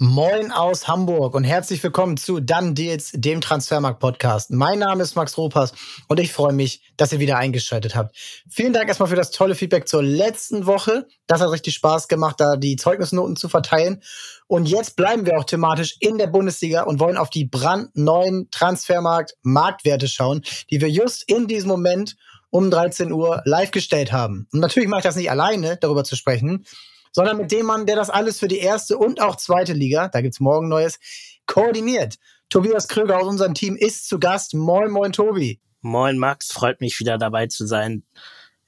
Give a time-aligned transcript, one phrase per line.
[0.00, 4.52] Moin aus Hamburg und herzlich willkommen zu Dann Deals, dem Transfermarkt-Podcast.
[4.52, 5.72] Mein Name ist Max Ropas
[6.06, 8.14] und ich freue mich, dass ihr wieder eingeschaltet habt.
[8.48, 11.08] Vielen Dank erstmal für das tolle Feedback zur letzten Woche.
[11.26, 14.00] Das hat richtig Spaß gemacht, da die Zeugnisnoten zu verteilen.
[14.46, 20.06] Und jetzt bleiben wir auch thematisch in der Bundesliga und wollen auf die brandneuen Transfermarkt-Marktwerte
[20.06, 22.16] schauen, die wir just in diesem Moment
[22.50, 24.46] um 13 Uhr live gestellt haben.
[24.52, 26.64] Und natürlich mache ich das nicht alleine, darüber zu sprechen,
[27.18, 30.20] sondern mit dem Mann, der das alles für die erste und auch zweite Liga, da
[30.20, 31.00] gibt's morgen Neues,
[31.46, 32.14] koordiniert.
[32.48, 34.54] Tobias Kröger aus unserem Team ist zu Gast.
[34.54, 35.60] Moin, moin, Tobi.
[35.80, 36.52] Moin, Max.
[36.52, 38.04] Freut mich wieder dabei zu sein.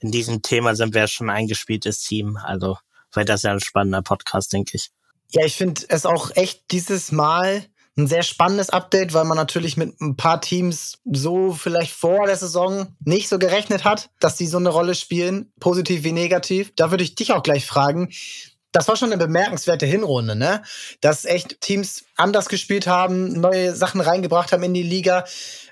[0.00, 2.38] In diesem Thema sind wir schon ein eingespieltes Team.
[2.38, 2.76] Also
[3.12, 4.90] wird das ja ein spannender Podcast, denke ich.
[5.30, 7.64] Ja, ich finde es auch echt dieses Mal
[8.00, 12.36] ein sehr spannendes Update, weil man natürlich mit ein paar Teams so vielleicht vor der
[12.36, 16.72] Saison nicht so gerechnet hat, dass die so eine Rolle spielen, positiv wie negativ.
[16.76, 18.10] Da würde ich dich auch gleich fragen.
[18.72, 20.62] Das war schon eine bemerkenswerte Hinrunde, ne?
[21.00, 25.24] Dass echt Teams anders gespielt haben, neue Sachen reingebracht haben in die Liga.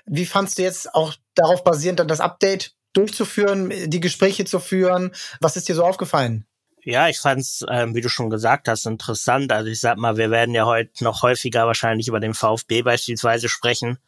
[0.05, 5.11] Wie fandst du jetzt auch darauf basierend dann das Update durchzuführen, die Gespräche zu führen?
[5.39, 6.45] Was ist dir so aufgefallen?
[6.91, 9.51] Ja, ich fand's, ähm, wie du schon gesagt hast, interessant.
[9.51, 13.47] Also ich sag mal, wir werden ja heute noch häufiger wahrscheinlich über den VfB beispielsweise
[13.47, 13.99] sprechen,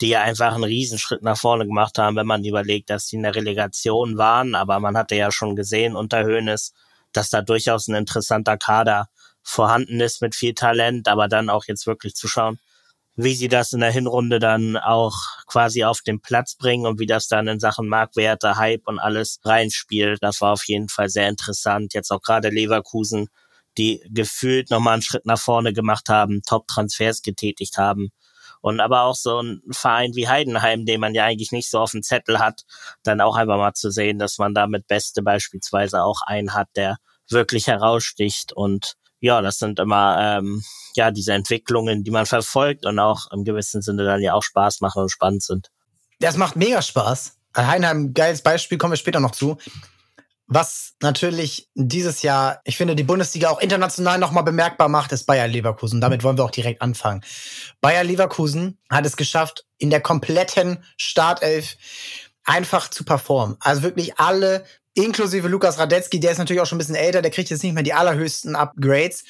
[0.00, 3.22] die ja einfach einen Riesenschritt nach vorne gemacht haben, wenn man überlegt, dass die in
[3.22, 4.56] der Relegation waren.
[4.56, 6.72] Aber man hatte ja schon gesehen unter Hoeneß,
[7.12, 9.08] dass da durchaus ein interessanter Kader
[9.44, 12.58] vorhanden ist mit viel Talent, aber dann auch jetzt wirklich zu schauen,
[13.16, 15.14] wie sie das in der Hinrunde dann auch
[15.46, 19.40] quasi auf den Platz bringen und wie das dann in Sachen Marktwerte, Hype und alles
[19.44, 20.18] reinspielt.
[20.22, 21.94] Das war auf jeden Fall sehr interessant.
[21.94, 23.28] Jetzt auch gerade Leverkusen,
[23.78, 28.10] die gefühlt nochmal einen Schritt nach vorne gemacht haben, Top-Transfers getätigt haben.
[28.60, 31.92] Und aber auch so ein Verein wie Heidenheim, den man ja eigentlich nicht so auf
[31.92, 32.62] dem Zettel hat,
[33.02, 36.68] dann auch einfach mal zu sehen, dass man da mit Beste beispielsweise auch einen hat,
[36.76, 36.96] der
[37.30, 40.62] wirklich heraussticht und ja, das sind immer ähm,
[40.94, 44.80] ja diese Entwicklungen, die man verfolgt und auch im gewissen Sinne dann ja auch Spaß
[44.80, 45.68] machen und spannend sind.
[46.20, 47.36] Das macht mega Spaß.
[47.56, 49.56] Heinheim, geiles Beispiel, kommen wir später noch zu.
[50.48, 55.48] Was natürlich dieses Jahr, ich finde, die Bundesliga auch international nochmal bemerkbar macht, ist Bayer
[55.48, 56.00] Leverkusen.
[56.00, 57.22] Damit wollen wir auch direkt anfangen.
[57.80, 61.76] Bayer Leverkusen hat es geschafft, in der kompletten Startelf
[62.44, 63.56] einfach zu performen.
[63.58, 64.64] Also wirklich alle
[64.96, 67.74] inklusive Lukas Radetzky, der ist natürlich auch schon ein bisschen älter, der kriegt jetzt nicht
[67.74, 69.24] mehr die allerhöchsten Upgrades.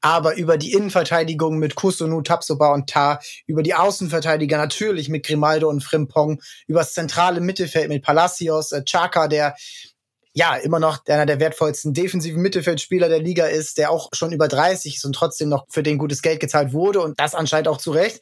[0.00, 5.68] Aber über die Innenverteidigung mit Kusunu, Tapsoba und Ta, über die Außenverteidiger natürlich mit Grimaldo
[5.68, 9.54] und Frimpong, über das zentrale Mittelfeld mit Palacios, äh, Chaka, der
[10.34, 14.48] ja immer noch einer der wertvollsten defensiven Mittelfeldspieler der Liga ist, der auch schon über
[14.48, 17.78] 30 ist und trotzdem noch für den gutes Geld gezahlt wurde und das anscheinend auch
[17.78, 18.20] zu Recht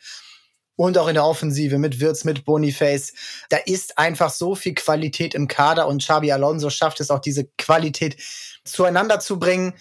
[0.81, 3.13] und auch in der Offensive mit Wirtz, mit Boniface.
[3.51, 7.51] Da ist einfach so viel Qualität im Kader und Xabi Alonso schafft es auch, diese
[7.59, 8.17] Qualität
[8.65, 9.75] zueinander zu bringen,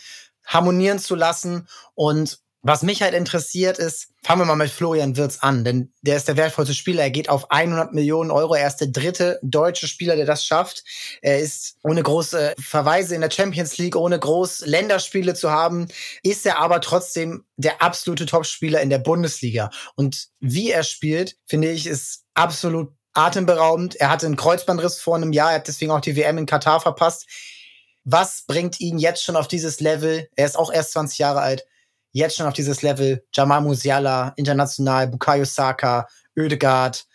[0.46, 5.40] harmonieren zu lassen und was mich halt interessiert ist, fangen wir mal mit Florian Wirtz
[5.40, 7.04] an, denn der ist der wertvollste Spieler.
[7.04, 8.54] Er geht auf 100 Millionen Euro.
[8.54, 10.84] Er ist der dritte deutsche Spieler, der das schafft.
[11.22, 15.88] Er ist ohne große Verweise in der Champions League, ohne groß Länderspiele zu haben,
[16.22, 19.70] ist er aber trotzdem der absolute Topspieler in der Bundesliga.
[19.96, 23.96] Und wie er spielt, finde ich, ist absolut atemberaubend.
[23.96, 25.52] Er hatte einen Kreuzbandriss vor einem Jahr.
[25.52, 27.26] Er hat deswegen auch die WM in Katar verpasst.
[28.04, 30.28] Was bringt ihn jetzt schon auf dieses Level?
[30.36, 31.66] Er ist auch erst 20 Jahre alt
[32.12, 33.24] jetzt schon auf dieses Level.
[33.34, 37.06] Jamal Musiala, international, Bukayo Saka, Oedegaard,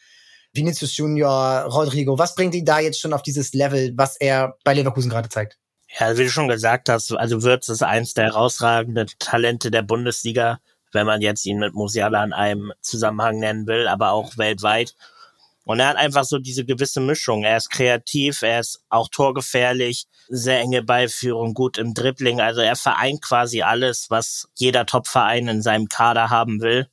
[0.52, 2.18] Vinicius Junior, Rodrigo.
[2.18, 5.58] Was bringt ihn da jetzt schon auf dieses Level, was er bei Leverkusen gerade zeigt?
[5.98, 10.58] Ja, wie du schon gesagt hast, also Würz ist eins der herausragenden Talente der Bundesliga,
[10.92, 14.94] wenn man jetzt ihn mit Musiala in einem Zusammenhang nennen will, aber auch weltweit.
[15.64, 17.42] Und er hat einfach so diese gewisse Mischung.
[17.44, 22.40] Er ist kreativ, er ist auch torgefährlich, sehr enge Beiführung, gut im Dribbling.
[22.40, 26.88] Also er vereint quasi alles, was jeder Topverein in seinem Kader haben will.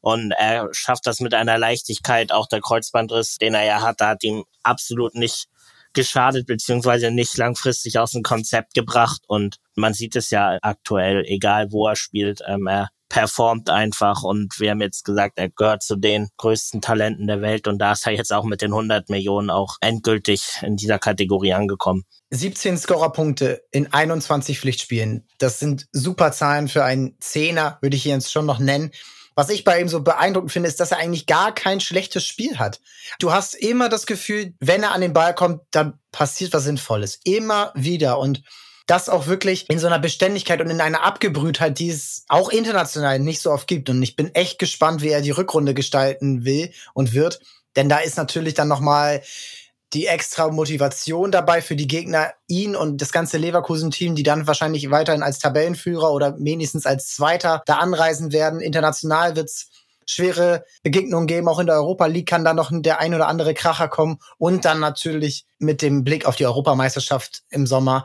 [0.00, 2.30] Und er schafft das mit einer Leichtigkeit.
[2.30, 5.46] Auch der Kreuzbandriss, den er ja hatte, hat ihm absolut nicht
[5.94, 9.22] geschadet, beziehungsweise nicht langfristig aus dem Konzept gebracht.
[9.28, 14.58] Und man sieht es ja aktuell, egal wo er spielt, ähm, er performt einfach und
[14.58, 18.06] wir haben jetzt gesagt, er gehört zu den größten Talenten der Welt und da ist
[18.06, 22.04] er jetzt auch mit den 100 Millionen auch endgültig in dieser Kategorie angekommen.
[22.30, 25.26] 17 Scorerpunkte in 21 Pflichtspielen.
[25.38, 28.90] Das sind super Zahlen für einen Zehner, würde ich jetzt schon noch nennen.
[29.36, 32.58] Was ich bei ihm so beeindruckend finde, ist, dass er eigentlich gar kein schlechtes Spiel
[32.58, 32.80] hat.
[33.18, 37.18] Du hast immer das Gefühl, wenn er an den Ball kommt, dann passiert was Sinnvolles.
[37.24, 38.18] Immer wieder.
[38.18, 38.42] Und
[38.86, 43.18] das auch wirklich in so einer Beständigkeit und in einer Abgebrühtheit, die es auch international
[43.18, 43.88] nicht so oft gibt.
[43.88, 47.40] Und ich bin echt gespannt, wie er die Rückrunde gestalten will und wird.
[47.76, 49.22] Denn da ist natürlich dann nochmal
[49.94, 54.90] die extra Motivation dabei für die Gegner, ihn und das ganze Leverkusen-Team, die dann wahrscheinlich
[54.90, 58.60] weiterhin als Tabellenführer oder wenigstens als Zweiter da anreisen werden.
[58.60, 59.68] International wird's
[60.06, 61.48] schwere Begegnungen geben.
[61.48, 64.18] Auch in der Europa League kann da noch der ein oder andere Kracher kommen.
[64.36, 68.04] Und dann natürlich mit dem Blick auf die Europameisterschaft im Sommer,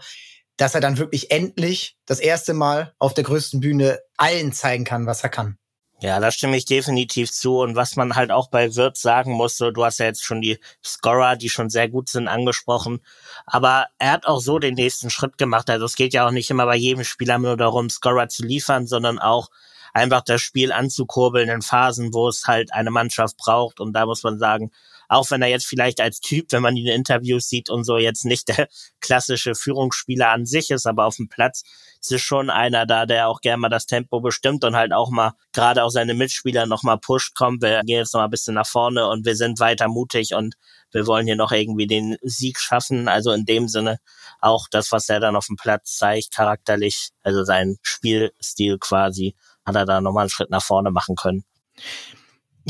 [0.60, 5.06] dass er dann wirklich endlich das erste Mal auf der größten Bühne allen zeigen kann,
[5.06, 5.58] was er kann.
[6.02, 7.60] Ja, da stimme ich definitiv zu.
[7.60, 10.42] Und was man halt auch bei Wirt sagen muss, so, du hast ja jetzt schon
[10.42, 13.00] die Scorer, die schon sehr gut sind, angesprochen.
[13.46, 15.70] Aber er hat auch so den nächsten Schritt gemacht.
[15.70, 18.86] Also es geht ja auch nicht immer bei jedem Spieler nur darum, Scorer zu liefern,
[18.86, 19.50] sondern auch
[19.94, 23.80] einfach das Spiel anzukurbeln in Phasen, wo es halt eine Mannschaft braucht.
[23.80, 24.72] Und da muss man sagen,
[25.10, 27.98] auch wenn er jetzt vielleicht als Typ, wenn man ihn in Interviews sieht und so,
[27.98, 28.70] jetzt nicht der
[29.02, 31.64] klassische Führungsspieler an sich ist, aber auf dem Platz
[32.00, 35.10] ist es schon einer da, der auch gerne mal das Tempo bestimmt und halt auch
[35.10, 38.54] mal gerade auch seine Mitspieler nochmal pusht, kommt, wir gehen jetzt noch mal ein bisschen
[38.54, 40.56] nach vorne und wir sind weiter mutig und
[40.92, 43.08] wir wollen hier noch irgendwie den Sieg schaffen.
[43.08, 43.98] Also in dem Sinne
[44.40, 49.36] auch das, was er dann auf dem Platz zeigt, charakterlich, also sein Spielstil quasi,
[49.66, 51.44] hat er da nochmal einen Schritt nach vorne machen können.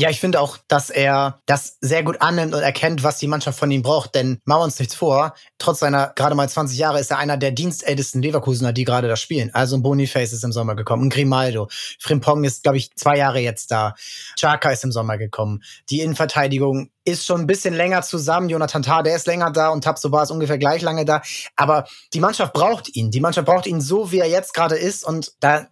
[0.00, 3.58] Ja, ich finde auch, dass er das sehr gut annimmt und erkennt, was die Mannschaft
[3.58, 4.14] von ihm braucht.
[4.14, 7.36] Denn machen wir uns nichts vor, trotz seiner gerade mal 20 Jahre ist er einer
[7.36, 9.50] der dienstältesten Leverkusener, die gerade da spielen.
[9.52, 11.68] Also ein Boniface ist im Sommer gekommen, ein Grimaldo.
[11.98, 13.94] Frimpong ist, glaube ich, zwei Jahre jetzt da.
[14.38, 15.62] Chaka ist im Sommer gekommen.
[15.90, 18.48] Die Innenverteidigung ist schon ein bisschen länger zusammen.
[18.48, 21.20] Jonathan Tah, der ist länger da und Tabsoba ist ungefähr gleich lange da.
[21.56, 23.10] Aber die Mannschaft braucht ihn.
[23.10, 25.04] Die Mannschaft braucht ihn so, wie er jetzt gerade ist.
[25.04, 25.66] Und da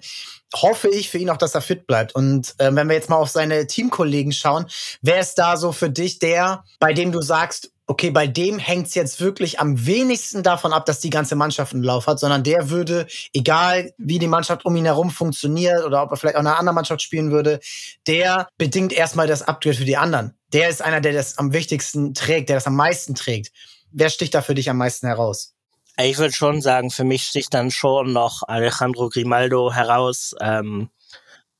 [0.54, 2.14] hoffe ich für ihn auch, dass er fit bleibt.
[2.14, 4.66] Und äh, wenn wir jetzt mal auf seine Teamkollegen schauen,
[5.02, 8.94] wer ist da so für dich der, bei dem du sagst, okay, bei dem hängt's
[8.94, 12.68] jetzt wirklich am wenigsten davon ab, dass die ganze Mannschaft einen Lauf hat, sondern der
[12.68, 16.46] würde, egal wie die Mannschaft um ihn herum funktioniert oder ob er vielleicht auch in
[16.46, 17.60] einer anderen Mannschaft spielen würde,
[18.06, 20.34] der bedingt erstmal das Upgrade für die anderen.
[20.52, 23.52] Der ist einer, der das am wichtigsten trägt, der das am meisten trägt.
[23.90, 25.54] Wer sticht da für dich am meisten heraus?
[26.00, 30.90] Ich würde schon sagen, für mich sticht dann schon noch Alejandro Grimaldo heraus, ähm,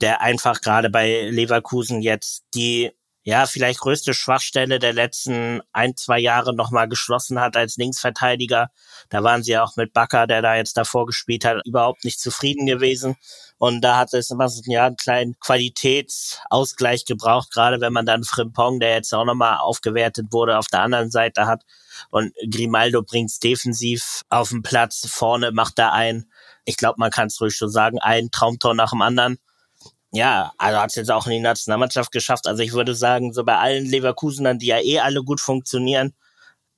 [0.01, 2.93] der einfach gerade bei Leverkusen jetzt die
[3.25, 8.71] ja, vielleicht größte Schwachstelle der letzten ein, zwei Jahre nochmal geschlossen hat als Linksverteidiger.
[9.11, 12.65] Da waren sie auch mit Bakker, der da jetzt davor gespielt hat, überhaupt nicht zufrieden
[12.65, 13.17] gewesen.
[13.59, 18.25] Und da hat es immer so ja, einen kleinen Qualitätsausgleich gebraucht, gerade wenn man dann
[18.25, 21.65] Frimpong, der jetzt auch nochmal aufgewertet wurde, auf der anderen Seite hat.
[22.11, 26.31] Und Grimaldo bringt's defensiv auf den Platz, vorne macht er ein,
[26.65, 29.39] ich glaube, man kann es ruhig so sagen, ein Traumtor nach dem anderen
[30.11, 32.47] ja, also hat es jetzt auch in die Nationalmannschaft geschafft.
[32.47, 36.15] Also ich würde sagen, so bei allen Leverkusenern, die ja eh alle gut funktionieren,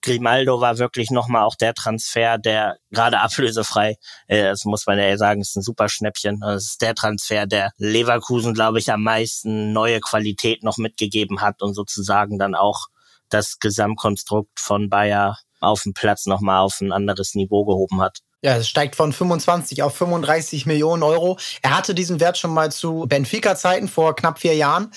[0.02, 3.96] Grimaldo war wirklich nochmal auch der Transfer, der gerade ablösefrei,
[4.28, 6.40] äh, das muss man ja sagen, ist ein super Schnäppchen.
[6.40, 11.62] Das ist der Transfer, der Leverkusen, glaube ich, am meisten neue Qualität noch mitgegeben hat
[11.62, 12.87] und sozusagen dann auch
[13.31, 18.19] das Gesamtkonstrukt von Bayer auf dem Platz nochmal auf ein anderes Niveau gehoben hat.
[18.43, 21.38] Ja, es steigt von 25 auf 35 Millionen Euro.
[21.61, 24.91] Er hatte diesen Wert schon mal zu Benfica-Zeiten vor knapp vier Jahren,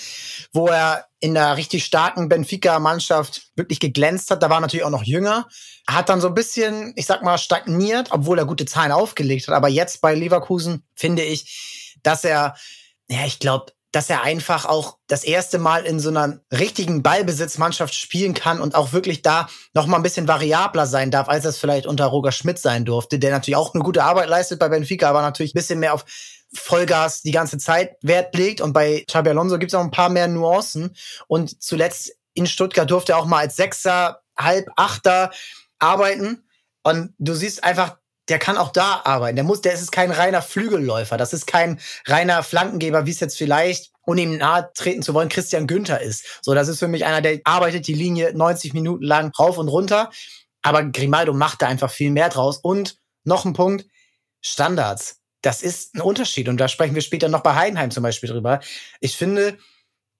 [0.54, 4.42] wo er in der richtig starken Benfica-Mannschaft wirklich geglänzt hat.
[4.42, 5.46] Da war er natürlich auch noch jünger.
[5.86, 9.54] Hat dann so ein bisschen, ich sag mal, stagniert, obwohl er gute Zahlen aufgelegt hat.
[9.54, 12.56] Aber jetzt bei Leverkusen finde ich, dass er,
[13.08, 17.94] ja, ich glaube, dass er einfach auch das erste Mal in so einer richtigen Ballbesitzmannschaft
[17.94, 21.58] spielen kann und auch wirklich da noch mal ein bisschen variabler sein darf, als es
[21.58, 25.08] vielleicht unter Roger Schmidt sein durfte, der natürlich auch eine gute Arbeit leistet bei Benfica,
[25.08, 26.04] aber natürlich ein bisschen mehr auf
[26.52, 28.60] Vollgas die ganze Zeit Wert legt.
[28.60, 30.96] Und bei Xabi Alonso gibt es auch ein paar mehr Nuancen.
[31.28, 35.30] Und zuletzt in Stuttgart durfte er auch mal als Sechser, Halb, Achter
[35.78, 36.44] arbeiten.
[36.82, 39.36] Und du siehst einfach, der kann auch da arbeiten.
[39.36, 41.16] Der muss, der ist kein reiner Flügelläufer.
[41.16, 45.28] Das ist kein reiner Flankengeber, wie es jetzt vielleicht, ohne ihm nahe treten zu wollen,
[45.28, 46.40] Christian Günther ist.
[46.42, 49.68] So, das ist für mich einer, der arbeitet die Linie 90 Minuten lang rauf und
[49.68, 50.10] runter.
[50.62, 52.58] Aber Grimaldo macht da einfach viel mehr draus.
[52.62, 53.86] Und noch ein Punkt,
[54.40, 55.20] Standards.
[55.42, 56.48] Das ist ein Unterschied.
[56.48, 58.60] Und da sprechen wir später noch bei Heidenheim zum Beispiel drüber.
[59.00, 59.58] Ich finde,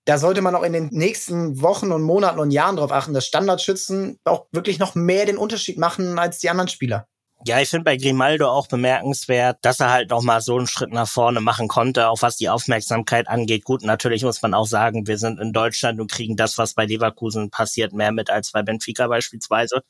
[0.05, 3.25] da sollte man auch in den nächsten Wochen und Monaten und Jahren darauf achten, dass
[3.25, 7.07] Standardschützen auch wirklich noch mehr den Unterschied machen als die anderen Spieler.
[7.43, 10.91] Ja, ich finde bei Grimaldo auch bemerkenswert, dass er halt noch mal so einen Schritt
[10.91, 13.65] nach vorne machen konnte, auch was die Aufmerksamkeit angeht.
[13.65, 16.85] Gut, natürlich muss man auch sagen, wir sind in Deutschland und kriegen das, was bei
[16.85, 19.81] Leverkusen passiert, mehr mit als bei Benfica beispielsweise.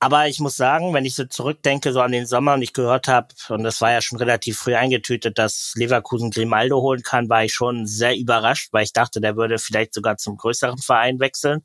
[0.00, 3.08] Aber ich muss sagen, wenn ich so zurückdenke, so an den Sommer und ich gehört
[3.08, 7.44] habe, und das war ja schon relativ früh eingetütet, dass Leverkusen Grimaldo holen kann, war
[7.44, 11.62] ich schon sehr überrascht, weil ich dachte, der würde vielleicht sogar zum größeren Verein wechseln.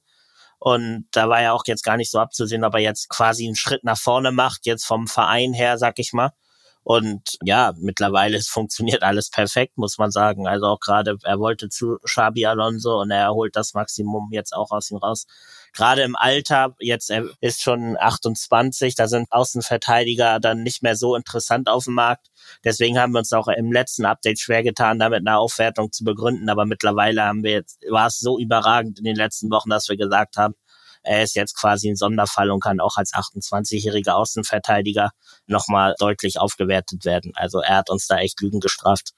[0.64, 3.56] Und da war ja auch jetzt gar nicht so abzusehen, ob er jetzt quasi einen
[3.56, 6.34] Schritt nach vorne macht, jetzt vom Verein her, sag ich mal.
[6.84, 10.48] Und ja, mittlerweile funktioniert alles perfekt, muss man sagen.
[10.48, 14.72] Also auch gerade, er wollte zu Xabi Alonso und er holt das Maximum jetzt auch
[14.72, 15.26] aus ihm raus.
[15.74, 21.16] Gerade im Alter, jetzt er ist schon 28, da sind Außenverteidiger dann nicht mehr so
[21.16, 22.28] interessant auf dem Markt.
[22.66, 26.50] Deswegen haben wir uns auch im letzten Update schwer getan, damit eine Aufwertung zu begründen.
[26.50, 29.98] Aber mittlerweile haben wir jetzt, war es so überragend in den letzten Wochen, dass wir
[29.98, 30.56] gesagt haben,
[31.04, 35.12] er ist jetzt quasi ein Sonderfall und kann auch als 28-jähriger Außenverteidiger
[35.48, 37.32] nochmal deutlich aufgewertet werden.
[37.36, 39.12] Also er hat uns da echt Lügen gestraft.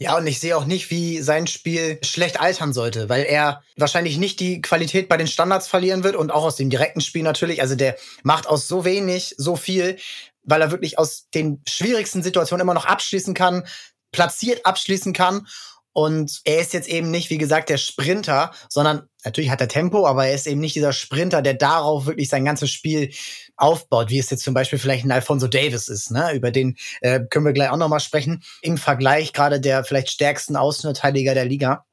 [0.00, 4.18] Ja, und ich sehe auch nicht, wie sein Spiel schlecht altern sollte, weil er wahrscheinlich
[4.18, 7.62] nicht die Qualität bei den Standards verlieren wird und auch aus dem direkten Spiel natürlich.
[7.62, 9.96] Also der macht aus so wenig so viel,
[10.42, 13.66] weil er wirklich aus den schwierigsten Situationen immer noch abschließen kann,
[14.10, 15.46] platziert abschließen kann
[15.94, 20.06] und er ist jetzt eben nicht, wie gesagt, der Sprinter, sondern natürlich hat er Tempo,
[20.06, 23.12] aber er ist eben nicht dieser Sprinter, der darauf wirklich sein ganzes Spiel
[23.56, 26.10] aufbaut, wie es jetzt zum Beispiel vielleicht ein Alfonso Davis ist.
[26.10, 26.32] Ne?
[26.34, 28.42] Über den äh, können wir gleich auch nochmal sprechen.
[28.60, 31.84] Im Vergleich gerade der vielleicht stärksten Außenverteidiger der Liga.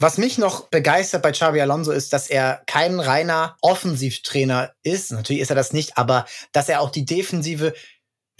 [0.00, 5.10] Was mich noch begeistert bei Xabi Alonso ist, dass er kein reiner Offensivtrainer ist.
[5.10, 7.74] Natürlich ist er das nicht, aber dass er auch die Defensive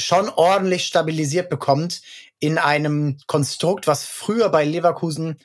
[0.00, 2.02] schon ordentlich stabilisiert bekommt
[2.38, 5.38] in einem Konstrukt, was früher bei Leverkusen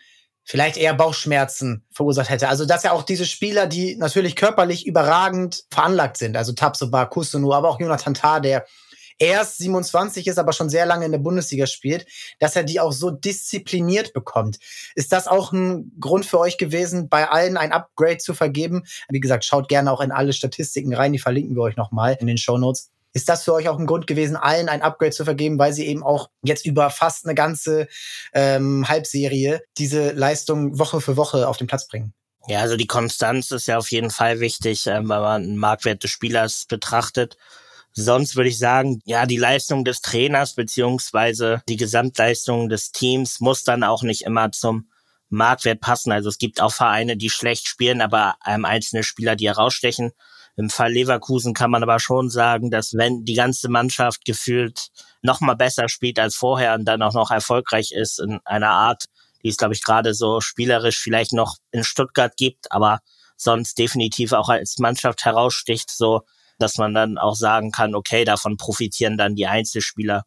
[0.46, 2.50] vielleicht eher Bauchschmerzen verursacht hätte.
[2.50, 7.54] Also dass er auch diese Spieler, die natürlich körperlich überragend veranlagt sind, also Tabsoba, Kusunu,
[7.54, 8.66] aber auch Jonathan Tah, der
[9.20, 12.06] erst 27 ist, aber schon sehr lange in der Bundesliga spielt,
[12.40, 14.60] dass er die auch so diszipliniert bekommt.
[14.96, 18.84] Ist das auch ein Grund für euch gewesen, bei allen ein Upgrade zu vergeben?
[19.10, 22.28] Wie gesagt, schaut gerne auch in alle Statistiken rein, die verlinken wir euch nochmal in
[22.28, 22.93] den Show Notes.
[23.14, 25.86] Ist das für euch auch ein Grund gewesen, allen ein Upgrade zu vergeben, weil sie
[25.86, 27.88] eben auch jetzt über fast eine ganze
[28.34, 32.14] ähm, Halbserie diese Leistung Woche für Woche auf den Platz bringen?
[32.48, 36.04] Ja, also die Konstanz ist ja auf jeden Fall wichtig, äh, wenn man einen Marktwert
[36.04, 37.38] des Spielers betrachtet.
[37.94, 43.64] Sonst würde ich sagen, ja, die Leistung des Trainers beziehungsweise die Gesamtleistung des Teams muss
[43.64, 44.90] dann auch nicht immer zum
[45.30, 46.12] Marktwert passen.
[46.12, 50.12] Also es gibt auch Vereine, die schlecht spielen, aber ähm, einzelne Spieler, die herausstechen.
[50.56, 54.90] Im Fall Leverkusen kann man aber schon sagen, dass wenn die ganze Mannschaft gefühlt
[55.22, 59.06] noch mal besser spielt als vorher und dann auch noch erfolgreich ist in einer Art,
[59.44, 63.00] die es, glaube ich, gerade so spielerisch vielleicht noch in Stuttgart gibt, aber
[63.36, 66.22] sonst definitiv auch als Mannschaft heraussticht, so
[66.60, 70.24] dass man dann auch sagen kann, okay, davon profitieren dann die Einzelspieler.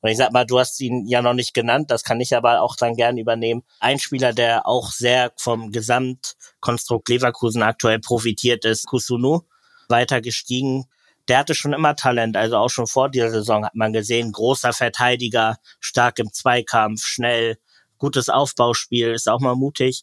[0.00, 2.62] Und ich sag mal, du hast ihn ja noch nicht genannt, das kann ich aber
[2.62, 3.62] auch dann gern übernehmen.
[3.78, 9.42] Ein Spieler, der auch sehr vom Gesamtkonstrukt Leverkusen aktuell profitiert, ist Kusunu
[9.90, 10.86] weiter gestiegen.
[11.28, 14.72] Der hatte schon immer Talent, also auch schon vor dieser Saison hat man gesehen, großer
[14.72, 17.58] Verteidiger, stark im Zweikampf, schnell,
[17.98, 20.02] gutes Aufbauspiel, ist auch mal mutig.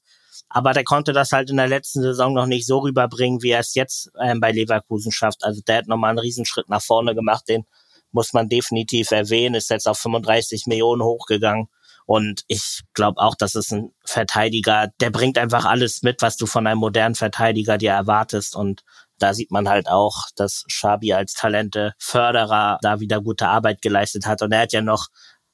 [0.49, 3.59] Aber der konnte das halt in der letzten Saison noch nicht so rüberbringen, wie er
[3.59, 5.43] es jetzt ähm, bei Leverkusen schafft.
[5.43, 7.65] Also der hat nochmal einen Riesenschritt nach vorne gemacht, den
[8.11, 11.67] muss man definitiv erwähnen, ist jetzt auf 35 Millionen hochgegangen.
[12.05, 16.45] Und ich glaube auch, dass es ein Verteidiger, der bringt einfach alles mit, was du
[16.45, 18.55] von einem modernen Verteidiger dir erwartest.
[18.55, 18.83] Und
[19.19, 24.41] da sieht man halt auch, dass Schabi als Talente-Förderer da wieder gute Arbeit geleistet hat.
[24.41, 25.07] Und er hat ja noch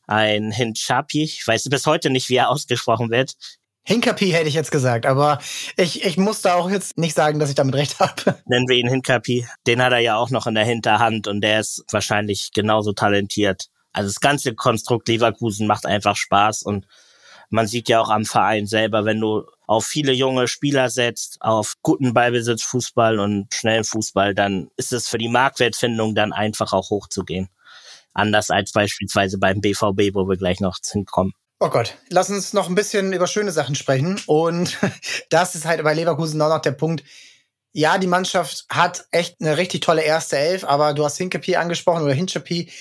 [0.08, 3.36] ein Hinchapi, ich weiß bis heute nicht, wie er ausgesprochen wird.
[3.86, 5.40] Hinkapi hätte ich jetzt gesagt, aber
[5.76, 8.38] ich, ich muss da auch jetzt nicht sagen, dass ich damit recht habe.
[8.46, 9.46] Nennen wir ihn Hinkapi.
[9.68, 13.68] Den hat er ja auch noch in der Hinterhand und der ist wahrscheinlich genauso talentiert.
[13.92, 16.88] Also das ganze Konstrukt Leverkusen macht einfach Spaß und
[17.54, 21.76] man sieht ja auch am Verein selber, wenn du auf viele junge Spieler setzt, auf
[21.84, 26.90] guten Ballbesitz, Fußball und schnellen Fußball, dann ist es für die Marktwertfindung dann einfach auch
[26.90, 27.50] hochzugehen.
[28.12, 31.34] Anders als beispielsweise beim BVB, wo wir gleich noch hinkommen.
[31.60, 34.20] Oh Gott, lass uns noch ein bisschen über schöne Sachen sprechen.
[34.26, 34.80] Und
[35.30, 37.04] das ist halt bei Leverkusen auch noch der Punkt.
[37.72, 42.02] Ja, die Mannschaft hat echt eine richtig tolle erste Elf, aber du hast Hinkepi angesprochen
[42.02, 42.72] oder Hinchepi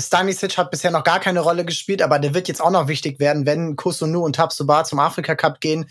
[0.00, 3.20] Stanisic hat bisher noch gar keine Rolle gespielt, aber der wird jetzt auch noch wichtig
[3.20, 5.88] werden, wenn Kusunu und Tabsoba zum Afrika Cup gehen.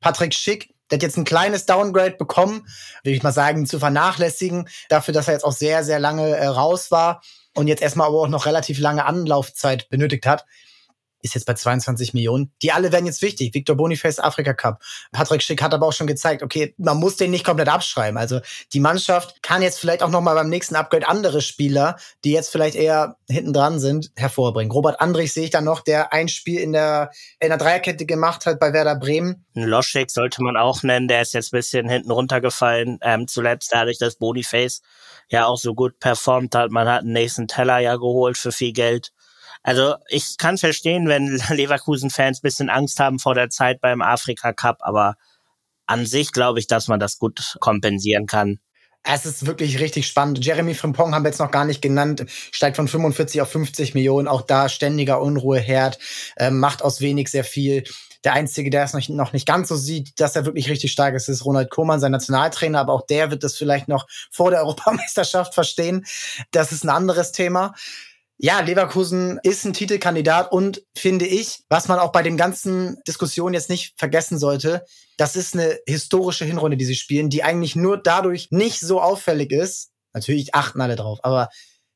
[0.00, 2.66] Patrick Schick, der hat jetzt ein kleines Downgrade bekommen,
[3.02, 6.46] würde ich mal sagen, zu vernachlässigen, dafür, dass er jetzt auch sehr, sehr lange äh,
[6.46, 7.22] raus war
[7.54, 10.44] und jetzt erstmal aber auch noch relativ lange Anlaufzeit benötigt hat
[11.22, 12.52] ist jetzt bei 22 Millionen.
[12.62, 13.54] Die alle werden jetzt wichtig.
[13.54, 14.80] Victor Boniface Afrika Cup.
[15.12, 18.18] Patrick Schick hat aber auch schon gezeigt, okay, man muss den nicht komplett abschreiben.
[18.18, 18.40] Also
[18.72, 22.50] die Mannschaft kann jetzt vielleicht auch noch mal beim nächsten Upgrade andere Spieler, die jetzt
[22.50, 24.70] vielleicht eher hinten dran sind, hervorbringen.
[24.70, 27.10] Robert Andrich sehe ich da noch, der ein Spiel in der
[27.40, 29.44] in der Dreierkette gemacht hat bei Werder Bremen.
[29.54, 33.98] Loschek sollte man auch nennen, der ist jetzt ein bisschen hinten runtergefallen, ähm, zuletzt dadurch,
[33.98, 34.82] dass Boniface
[35.28, 36.70] ja auch so gut performt hat.
[36.70, 39.12] Man hat einen nächsten Teller ja geholt für viel Geld.
[39.62, 44.78] Also ich kann verstehen, wenn Leverkusen-Fans bisschen Angst haben vor der Zeit beim Afrika Cup,
[44.80, 45.16] aber
[45.86, 48.60] an sich glaube ich, dass man das gut kompensieren kann.
[49.04, 50.44] Es ist wirklich richtig spannend.
[50.44, 54.28] Jeremy Frimpong haben wir jetzt noch gar nicht genannt, steigt von 45 auf 50 Millionen,
[54.28, 55.98] auch da ständiger Unruheherd,
[56.36, 57.84] äh, macht aus wenig sehr viel.
[58.24, 61.14] Der Einzige, der es noch, noch nicht ganz so sieht, dass er wirklich richtig stark
[61.14, 64.60] ist, ist Ronald Koeman, sein Nationaltrainer, aber auch der wird das vielleicht noch vor der
[64.62, 66.04] Europameisterschaft verstehen.
[66.50, 67.74] Das ist ein anderes Thema.
[68.40, 73.52] Ja, Leverkusen ist ein Titelkandidat und finde ich, was man auch bei dem ganzen Diskussion
[73.52, 74.84] jetzt nicht vergessen sollte,
[75.16, 79.50] das ist eine historische Hinrunde, die sie spielen, die eigentlich nur dadurch nicht so auffällig
[79.50, 79.90] ist.
[80.12, 81.48] Natürlich achten alle drauf, aber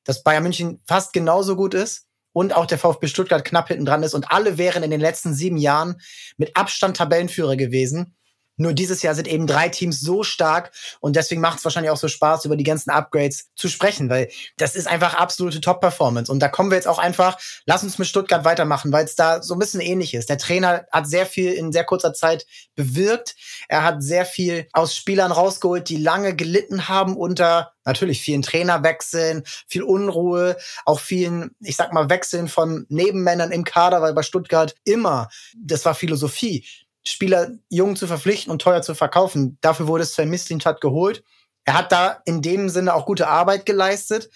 [0.03, 4.03] dass Bayern München fast genauso gut ist und auch der VfB Stuttgart knapp hinten dran
[4.03, 6.01] ist und alle wären in den letzten sieben Jahren
[6.39, 8.17] mit Abstand Tabellenführer gewesen.
[8.63, 11.97] Nur dieses Jahr sind eben drei Teams so stark und deswegen macht es wahrscheinlich auch
[11.97, 16.31] so Spaß, über die ganzen Upgrades zu sprechen, weil das ist einfach absolute Top-Performance.
[16.31, 19.43] Und da kommen wir jetzt auch einfach, lass uns mit Stuttgart weitermachen, weil es da
[19.43, 20.29] so ein bisschen ähnlich ist.
[20.29, 23.35] Der Trainer hat sehr viel in sehr kurzer Zeit bewirkt.
[23.69, 29.43] Er hat sehr viel aus Spielern rausgeholt, die lange gelitten haben unter natürlich vielen Trainerwechseln,
[29.67, 34.75] viel Unruhe, auch vielen, ich sag mal, Wechseln von Nebenmännern im Kader, weil bei Stuttgart
[34.85, 36.65] immer, das war Philosophie
[37.07, 39.59] Spieler jung zu verpflichten und teuer zu verkaufen.
[39.61, 41.25] Dafür wurde Sven Mislintat geholt.
[41.65, 44.31] Er hat da in dem Sinne auch gute Arbeit geleistet,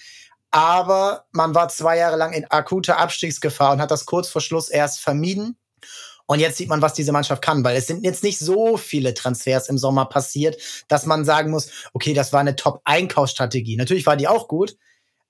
[0.50, 4.68] aber man war zwei Jahre lang in akuter Abstiegsgefahr und hat das kurz vor Schluss
[4.68, 5.56] erst vermieden.
[6.26, 9.14] Und jetzt sieht man, was diese Mannschaft kann, weil es sind jetzt nicht so viele
[9.14, 13.76] Transfers im Sommer passiert, dass man sagen muss, okay, das war eine Top-Einkaufsstrategie.
[13.76, 14.76] Natürlich war die auch gut,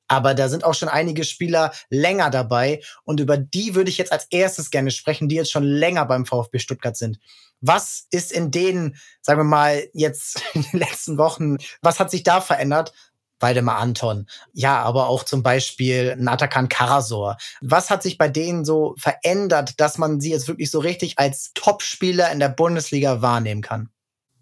[0.09, 4.13] aber da sind auch schon einige Spieler länger dabei und über die würde ich jetzt
[4.13, 7.19] als erstes gerne sprechen, die jetzt schon länger beim VfB Stuttgart sind.
[7.61, 12.23] Was ist in denen, sagen wir mal, jetzt in den letzten Wochen, was hat sich
[12.23, 12.93] da verändert?
[13.39, 14.27] Waldemar Anton.
[14.55, 17.37] Ja, aber auch zum Beispiel Natakan Karasor.
[17.61, 21.53] Was hat sich bei denen so verändert, dass man sie jetzt wirklich so richtig als
[21.55, 23.91] Topspieler in der Bundesliga wahrnehmen kann?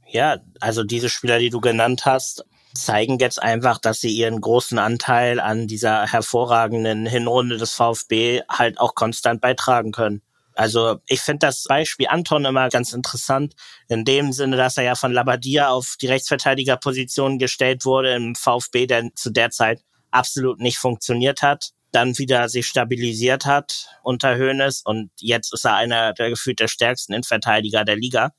[0.06, 2.44] Ja, also diese Spieler, die du genannt hast,
[2.74, 8.78] zeigen jetzt einfach, dass sie ihren großen Anteil an dieser hervorragenden Hinrunde des VfB halt
[8.78, 10.22] auch konstant beitragen können.
[10.54, 13.54] Also ich finde das Beispiel Anton immer ganz interessant,
[13.88, 18.86] in dem Sinne, dass er ja von Labadia auf die Rechtsverteidigerposition gestellt wurde im VfB,
[18.86, 24.82] der zu der Zeit absolut nicht funktioniert hat dann wieder sich stabilisiert hat unter Hoeneß
[24.84, 28.30] und jetzt ist er einer der gefühlt der stärksten Innenverteidiger der Liga.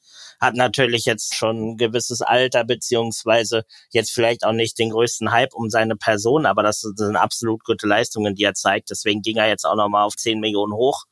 [0.42, 5.54] Hat natürlich jetzt schon ein gewisses Alter, beziehungsweise jetzt vielleicht auch nicht den größten Hype
[5.54, 8.90] um seine Person, aber das sind absolut gute Leistungen, die er zeigt.
[8.90, 11.06] Deswegen ging er jetzt auch nochmal auf 10 Millionen hoch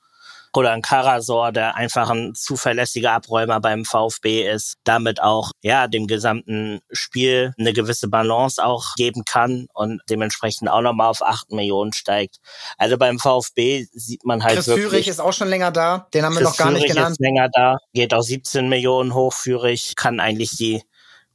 [0.58, 6.08] oder ein Karasor, der einfach ein zuverlässiger Abräumer beim VfB ist, damit auch ja dem
[6.08, 11.94] gesamten Spiel eine gewisse Balance auch geben kann und dementsprechend auch nochmal auf 8 Millionen
[11.94, 12.38] steigt.
[12.78, 14.90] Also beim VfB sieht man halt Chris wirklich.
[14.90, 17.12] Führig ist auch schon länger da, den haben wir Chris noch gar nicht Führig genannt.
[17.14, 19.34] Ist länger da, geht auf 17 Millionen hoch.
[19.34, 20.84] Führig kann eigentlich die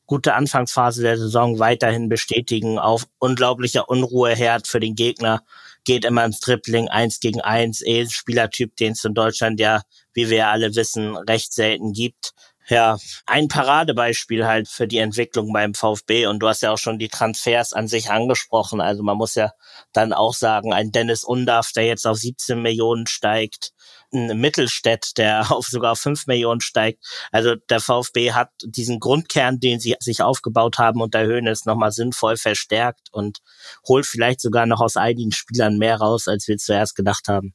[0.07, 2.78] gute Anfangsphase der Saison weiterhin bestätigen.
[2.78, 5.42] Auf unglaublicher Unruheherd für den Gegner
[5.88, 9.81] geht immer ins Dribbling eins gegen eins, eh Spielertyp, den es in Deutschland ja,
[10.12, 12.35] wie wir alle wissen, recht selten gibt.
[12.68, 16.98] Ja, ein Paradebeispiel halt für die Entwicklung beim VfB und du hast ja auch schon
[16.98, 18.83] die Transfers an sich angesprochen.
[18.83, 19.53] Also man muss ja
[19.94, 23.72] dann auch sagen, ein Dennis Undaff, der jetzt auf 17 Millionen steigt,
[24.12, 27.05] ein Mittelstädt, der auf sogar auf 5 Millionen steigt.
[27.33, 32.37] Also der VfB hat diesen Grundkern, den sie sich aufgebaut haben unter Höhnes, nochmal sinnvoll
[32.37, 33.38] verstärkt und
[33.87, 37.55] holt vielleicht sogar noch aus einigen Spielern mehr raus, als wir zuerst gedacht haben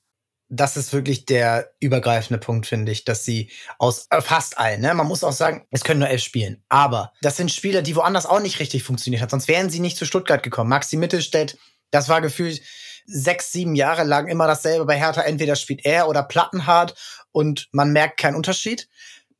[0.55, 4.93] das ist wirklich der übergreifende Punkt, finde ich, dass sie aus äh, fast allen, ne?
[4.93, 8.25] man muss auch sagen, es können nur elf spielen, aber das sind Spieler, die woanders
[8.25, 10.69] auch nicht richtig funktioniert haben, sonst wären sie nicht zu Stuttgart gekommen.
[10.69, 11.57] Maxi Mittelstädt,
[11.91, 12.61] das war gefühlt
[13.05, 15.21] sechs, sieben Jahre lang immer dasselbe bei Hertha.
[15.21, 16.95] Entweder spielt er oder Plattenhart
[17.31, 18.87] und man merkt keinen Unterschied.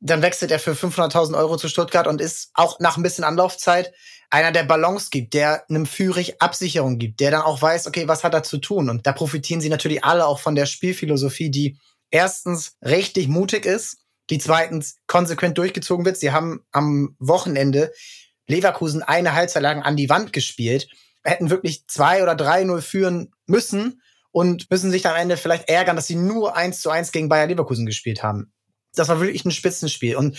[0.00, 3.92] Dann wechselt er für 500.000 Euro zu Stuttgart und ist auch nach ein bisschen Anlaufzeit
[4.30, 8.24] einer, der Balance gibt, der einem Führig Absicherung gibt, der dann auch weiß, okay, was
[8.24, 8.90] hat er zu tun?
[8.90, 11.78] Und da profitieren sie natürlich alle auch von der Spielphilosophie, die
[12.10, 13.98] erstens richtig mutig ist,
[14.30, 16.16] die zweitens konsequent durchgezogen wird.
[16.16, 17.92] Sie haben am Wochenende
[18.46, 20.88] Leverkusen eine Halbzeit lang an die Wand gespielt
[21.24, 25.68] hätten wirklich zwei oder drei null führen müssen und müssen sich dann am Ende vielleicht
[25.68, 28.52] ärgern, dass sie nur eins zu eins gegen Bayer Leverkusen gespielt haben.
[28.94, 30.16] Das war wirklich ein Spitzenspiel.
[30.16, 30.36] Und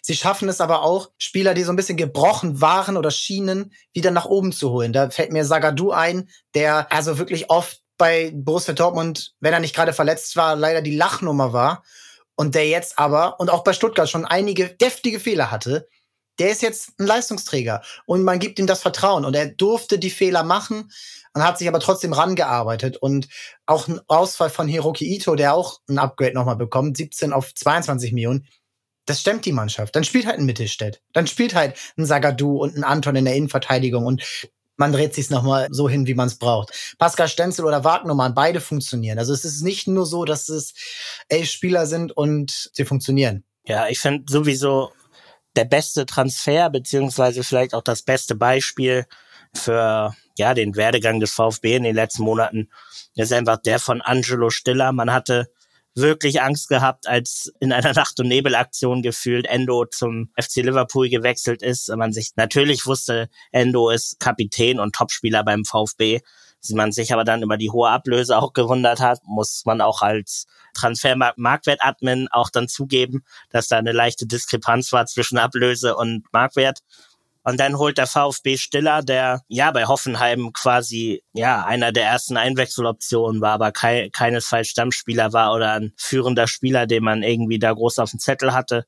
[0.00, 4.10] sie schaffen es aber auch, Spieler, die so ein bisschen gebrochen waren oder schienen, wieder
[4.10, 4.92] nach oben zu holen.
[4.92, 9.74] Da fällt mir Sagadu ein, der also wirklich oft bei Borussia Dortmund, wenn er nicht
[9.74, 11.84] gerade verletzt war, leider die Lachnummer war.
[12.34, 15.88] Und der jetzt aber, und auch bei Stuttgart schon einige deftige Fehler hatte,
[16.38, 20.10] der ist jetzt ein Leistungsträger und man gibt ihm das Vertrauen und er durfte die
[20.10, 20.90] Fehler machen
[21.34, 23.28] und hat sich aber trotzdem rangearbeitet und
[23.66, 28.12] auch ein Ausfall von Hiroki Ito, der auch ein Upgrade nochmal bekommt, 17 auf 22
[28.12, 28.46] Millionen,
[29.06, 29.96] Das stemmt die Mannschaft.
[29.96, 31.02] Dann spielt halt ein Mittelstädt.
[31.12, 34.22] Dann spielt halt ein Sagadu und ein Anton in der Innenverteidigung und
[34.76, 36.96] man dreht sich's nochmal so hin, wie man es braucht.
[36.98, 39.18] Pascal Stenzel oder Wagnermann, beide funktionieren.
[39.18, 40.74] Also es ist nicht nur so, dass es
[41.28, 43.44] elf Spieler sind und sie funktionieren.
[43.64, 44.92] Ja, ich finde sowieso
[45.56, 49.06] der beste Transfer, beziehungsweise vielleicht auch das beste Beispiel
[49.54, 52.70] für ja den Werdegang des VfB in den letzten Monaten
[53.14, 54.92] ist einfach der von Angelo Stiller.
[54.92, 55.50] Man hatte
[55.94, 61.62] wirklich Angst gehabt, als in einer Nacht- und Nebelaktion gefühlt Endo zum FC Liverpool gewechselt
[61.62, 61.94] ist.
[61.94, 66.20] Man sich natürlich wusste, Endo ist Kapitän und Topspieler beim VfB.
[66.70, 70.46] Man sich aber dann über die hohe Ablöse auch gewundert hat, muss man auch als
[70.74, 76.80] Transfermarktwert-Admin auch dann zugeben, dass da eine leichte Diskrepanz war zwischen Ablöse und Marktwert.
[77.44, 82.36] Und dann holt der VfB Stiller, der ja bei Hoffenheim quasi ja einer der ersten
[82.36, 87.72] Einwechseloptionen war, aber kei keinesfalls Stammspieler war oder ein führender Spieler, den man irgendwie da
[87.72, 88.86] groß auf dem Zettel hatte.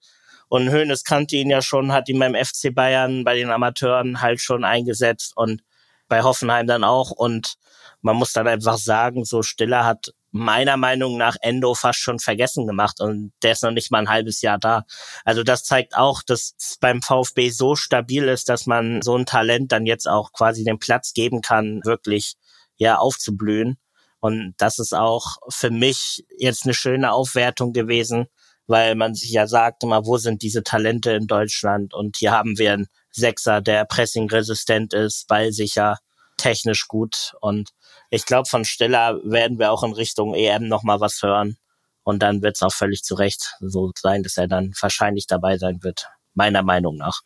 [0.49, 4.41] Und Hoeneß kannte ihn ja schon, hat ihn beim FC Bayern bei den Amateuren halt
[4.41, 5.63] schon eingesetzt und
[6.09, 7.11] bei Hoffenheim dann auch.
[7.11, 7.55] Und
[8.03, 12.67] man muss dann einfach sagen, so Stiller hat meiner Meinung nach Endo fast schon vergessen
[12.67, 14.85] gemacht und der ist noch nicht mal ein halbes Jahr da.
[15.25, 19.27] Also das zeigt auch, dass es beim VfB so stabil ist, dass man so ein
[19.27, 22.35] Talent dann jetzt auch quasi den Platz geben kann, wirklich
[22.77, 23.79] ja aufzublühen.
[24.19, 28.27] Und das ist auch für mich jetzt eine schöne Aufwertung gewesen,
[28.67, 31.95] weil man sich ja sagt immer, wo sind diese Talente in Deutschland?
[31.95, 35.99] Und hier haben wir einen Sechser, der pressingresistent ist, ballsicher,
[36.45, 37.71] technisch gut und
[38.11, 41.57] ich glaube, von Stiller werden wir auch in Richtung EM nochmal was hören.
[42.03, 45.57] Und dann wird es auch völlig zu Recht so sein, dass er dann wahrscheinlich dabei
[45.57, 47.23] sein wird, meiner Meinung nach.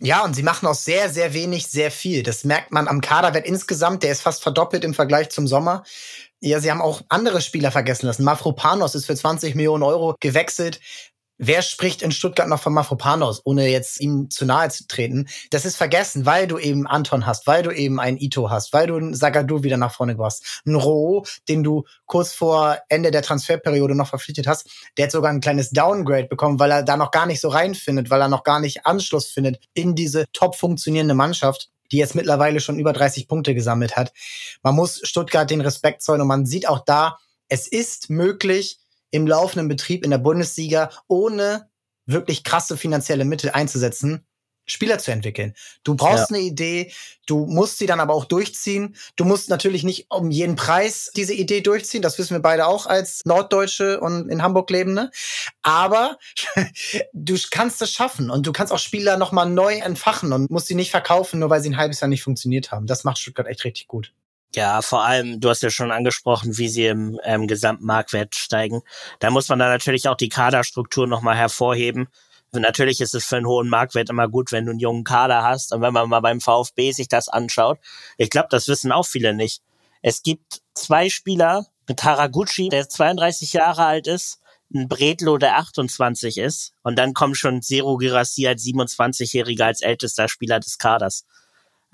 [0.00, 2.22] Ja, und sie machen auch sehr, sehr wenig, sehr viel.
[2.22, 4.02] Das merkt man am Kaderwert insgesamt.
[4.02, 5.84] Der ist fast verdoppelt im Vergleich zum Sommer.
[6.40, 8.24] Ja, sie haben auch andere Spieler vergessen lassen.
[8.24, 10.80] Mafropanos ist für 20 Millionen Euro gewechselt.
[11.36, 15.26] Wer spricht in Stuttgart noch von Mafropanos, ohne jetzt ihm zu nahe zu treten?
[15.50, 18.86] Das ist vergessen, weil du eben Anton hast, weil du eben einen Ito hast, weil
[18.86, 23.22] du einen Sagadu wieder nach vorne gebracht Ein Roh, den du kurz vor Ende der
[23.22, 27.10] Transferperiode noch verpflichtet hast, der hat sogar ein kleines Downgrade bekommen, weil er da noch
[27.10, 31.14] gar nicht so reinfindet, weil er noch gar nicht Anschluss findet in diese top funktionierende
[31.14, 34.12] Mannschaft die jetzt mittlerweile schon über 30 Punkte gesammelt hat.
[34.62, 37.18] Man muss Stuttgart den Respekt zollen und man sieht auch da,
[37.48, 38.80] es ist möglich,
[39.14, 41.70] im laufenden Betrieb in der Bundesliga, ohne
[42.04, 44.26] wirklich krasse finanzielle Mittel einzusetzen,
[44.66, 45.54] Spieler zu entwickeln.
[45.84, 46.36] Du brauchst ja.
[46.36, 46.90] eine Idee,
[47.26, 48.96] du musst sie dann aber auch durchziehen.
[49.14, 52.86] Du musst natürlich nicht um jeden Preis diese Idee durchziehen, das wissen wir beide auch
[52.86, 55.10] als Norddeutsche und in Hamburg lebende.
[55.62, 56.18] Aber
[57.12, 60.74] du kannst es schaffen und du kannst auch Spieler nochmal neu entfachen und musst sie
[60.74, 62.88] nicht verkaufen, nur weil sie ein halbes Jahr nicht funktioniert haben.
[62.88, 64.12] Das macht Stuttgart echt richtig gut.
[64.54, 68.82] Ja, vor allem, du hast ja schon angesprochen, wie sie im ähm, gesamten Marktwert steigen.
[69.18, 72.06] Da muss man dann natürlich auch die Kaderstruktur nochmal hervorheben.
[72.52, 75.72] Natürlich ist es für einen hohen Marktwert immer gut, wenn du einen jungen Kader hast.
[75.72, 77.80] Und wenn man mal beim VfB sich das anschaut,
[78.16, 79.60] ich glaube, das wissen auch viele nicht.
[80.02, 84.40] Es gibt zwei Spieler, mit Haraguchi, der 32 Jahre alt ist,
[84.72, 90.28] ein Bredlo, der 28 ist, und dann kommt schon Zero Girassi als 27-Jähriger als ältester
[90.28, 91.26] Spieler des Kaders.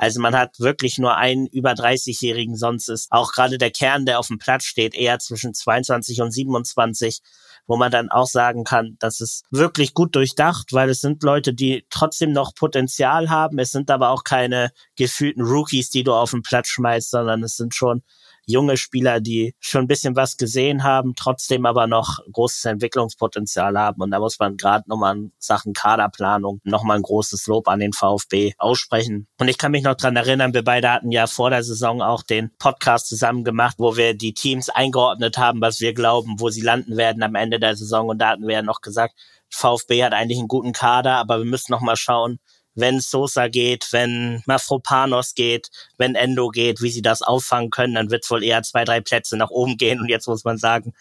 [0.00, 4.18] Also man hat wirklich nur einen über 30-Jährigen, sonst ist auch gerade der Kern, der
[4.18, 7.20] auf dem Platz steht, eher zwischen 22 und 27,
[7.66, 11.52] wo man dann auch sagen kann, das ist wirklich gut durchdacht, weil es sind Leute,
[11.52, 13.58] die trotzdem noch Potenzial haben.
[13.58, 17.56] Es sind aber auch keine gefühlten Rookies, die du auf den Platz schmeißt, sondern es
[17.56, 18.02] sind schon
[18.50, 24.02] junge Spieler, die schon ein bisschen was gesehen haben, trotzdem aber noch großes Entwicklungspotenzial haben.
[24.02, 27.92] Und da muss man gerade nochmal in Sachen Kaderplanung nochmal ein großes Lob an den
[27.92, 29.26] VfB aussprechen.
[29.38, 32.22] Und ich kann mich noch dran erinnern, wir beide hatten ja vor der Saison auch
[32.22, 36.62] den Podcast zusammen gemacht, wo wir die Teams eingeordnet haben, was wir glauben, wo sie
[36.62, 38.08] landen werden am Ende der Saison.
[38.08, 39.14] Und da hatten wir ja noch gesagt,
[39.50, 42.38] VfB hat eigentlich einen guten Kader, aber wir müssen noch mal schauen,
[42.80, 48.10] wenn Sosa geht, wenn Mafropanos geht, wenn Endo geht, wie sie das auffangen können, dann
[48.10, 50.00] wird es wohl eher zwei, drei Plätze nach oben gehen.
[50.00, 50.92] Und jetzt muss man sagen,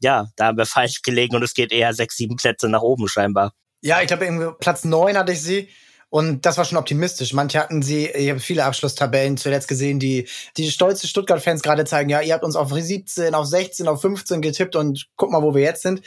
[0.00, 3.08] ja, da haben wir falsch gelegen und es geht eher sechs, sieben Plätze nach oben
[3.08, 3.52] scheinbar.
[3.80, 5.68] Ja, ich glaube, Platz neun hatte ich sie.
[6.10, 7.34] Und das war schon optimistisch.
[7.34, 12.08] Manche hatten sie, ich habe viele Abschlusstabellen zuletzt gesehen, die die stolze Stuttgart-Fans gerade zeigen,
[12.08, 15.54] ja, ihr habt uns auf 17, auf 16, auf 15 getippt und guck mal, wo
[15.54, 16.00] wir jetzt sind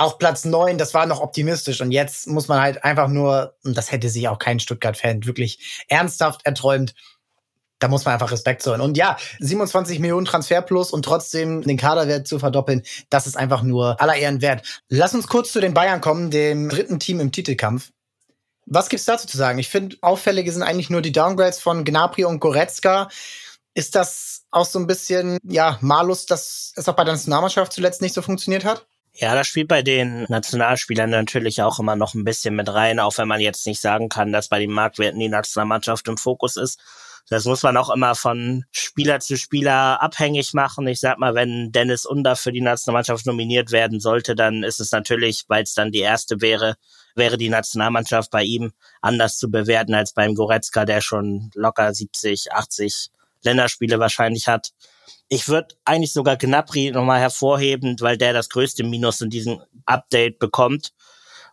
[0.00, 1.80] auch Platz neun, das war noch optimistisch.
[1.80, 5.84] Und jetzt muss man halt einfach nur, und das hätte sich auch kein Stuttgart-Fan wirklich
[5.88, 6.94] ernsthaft erträumt,
[7.78, 8.80] da muss man einfach Respekt zollen.
[8.80, 13.62] Und ja, 27 Millionen Transfer plus und trotzdem den Kaderwert zu verdoppeln, das ist einfach
[13.62, 14.82] nur aller Ehren wert.
[14.88, 17.90] Lass uns kurz zu den Bayern kommen, dem dritten Team im Titelkampf.
[18.66, 19.58] Was gibt's dazu zu sagen?
[19.58, 23.08] Ich finde, auffällige sind eigentlich nur die Downgrades von Gnabry und Goretzka.
[23.74, 28.02] Ist das auch so ein bisschen, ja, Malus, dass es auch bei der Nationalmannschaft zuletzt
[28.02, 28.86] nicht so funktioniert hat?
[29.12, 33.18] Ja, das spielt bei den Nationalspielern natürlich auch immer noch ein bisschen mit rein, auch
[33.18, 36.80] wenn man jetzt nicht sagen kann, dass bei den Marktwerten die Nationalmannschaft im Fokus ist.
[37.28, 40.86] Das muss man auch immer von Spieler zu Spieler abhängig machen.
[40.88, 44.90] Ich sag mal, wenn Dennis Under für die Nationalmannschaft nominiert werden sollte, dann ist es
[44.90, 46.76] natürlich, weil es dann die erste wäre,
[47.14, 52.52] wäre die Nationalmannschaft bei ihm anders zu bewerten als beim Goretzka, der schon locker 70,
[52.52, 53.10] 80
[53.42, 54.70] Länderspiele wahrscheinlich hat.
[55.28, 60.38] Ich würde eigentlich sogar Gnabry nochmal hervorheben, weil der das größte Minus in diesem Update
[60.38, 60.92] bekommt.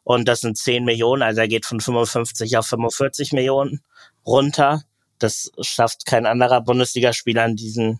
[0.03, 3.81] Und das sind 10 Millionen, also er geht von 55 auf 45 Millionen
[4.25, 4.83] runter.
[5.19, 7.99] Das schafft kein anderer Bundesligaspieler in diesem,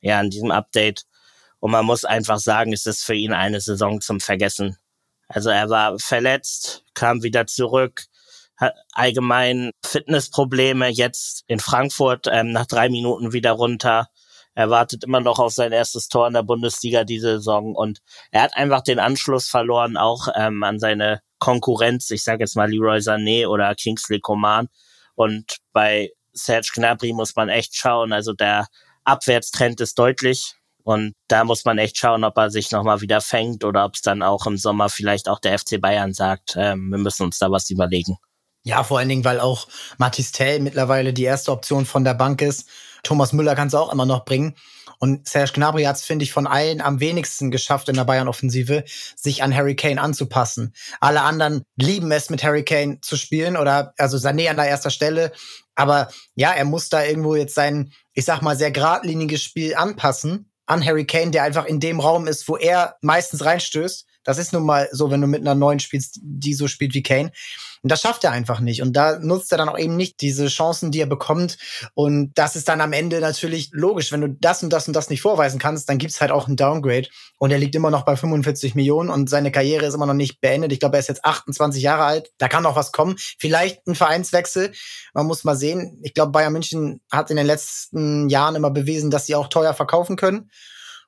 [0.00, 1.06] ja, in diesem Update.
[1.60, 4.76] Und man muss einfach sagen, es ist für ihn eine Saison zum Vergessen.
[5.28, 8.04] Also er war verletzt, kam wieder zurück,
[8.56, 14.08] hat allgemein Fitnessprobleme, jetzt in Frankfurt ähm, nach drei Minuten wieder runter.
[14.56, 18.42] Er wartet immer noch auf sein erstes Tor in der Bundesliga diese Saison und er
[18.42, 22.10] hat einfach den Anschluss verloren, auch ähm, an seine Konkurrenz.
[22.10, 24.68] Ich sage jetzt mal Leroy Sané oder Kingsley Coman.
[25.14, 28.14] Und bei Serge Gnabry muss man echt schauen.
[28.14, 28.66] Also der
[29.04, 30.54] Abwärtstrend ist deutlich.
[30.82, 34.00] Und da muss man echt schauen, ob er sich nochmal wieder fängt oder ob es
[34.00, 37.50] dann auch im Sommer vielleicht auch der FC Bayern sagt, ähm, wir müssen uns da
[37.50, 38.16] was überlegen.
[38.62, 42.40] Ja, vor allen Dingen, weil auch Mathis Tell mittlerweile die erste Option von der Bank
[42.40, 42.68] ist.
[43.02, 44.54] Thomas Müller kann es auch immer noch bringen.
[44.98, 48.84] Und Serge Gnabry hat es, finde ich, von allen am wenigsten geschafft in der Bayern-Offensive,
[49.14, 50.74] sich an Harry Kane anzupassen.
[51.00, 54.90] Alle anderen lieben es, mit Harry Kane zu spielen oder also Sané an der erster
[54.90, 55.32] Stelle.
[55.74, 60.50] Aber ja, er muss da irgendwo jetzt sein, ich sag mal, sehr geradliniges Spiel anpassen
[60.64, 64.06] an Harry Kane, der einfach in dem Raum ist, wo er meistens reinstößt.
[64.24, 67.02] Das ist nun mal so, wenn du mit einer neuen spielst, die so spielt wie
[67.02, 67.30] Kane.
[67.86, 68.82] Und das schafft er einfach nicht.
[68.82, 71.56] Und da nutzt er dann auch eben nicht diese Chancen, die er bekommt.
[71.94, 74.10] Und das ist dann am Ende natürlich logisch.
[74.10, 76.56] Wenn du das und das und das nicht vorweisen kannst, dann gibt's halt auch ein
[76.56, 77.06] Downgrade.
[77.38, 80.40] Und er liegt immer noch bei 45 Millionen und seine Karriere ist immer noch nicht
[80.40, 80.72] beendet.
[80.72, 82.32] Ich glaube, er ist jetzt 28 Jahre alt.
[82.38, 83.14] Da kann noch was kommen.
[83.38, 84.72] Vielleicht ein Vereinswechsel.
[85.14, 86.00] Man muss mal sehen.
[86.02, 89.74] Ich glaube, Bayern München hat in den letzten Jahren immer bewiesen, dass sie auch teuer
[89.74, 90.50] verkaufen können.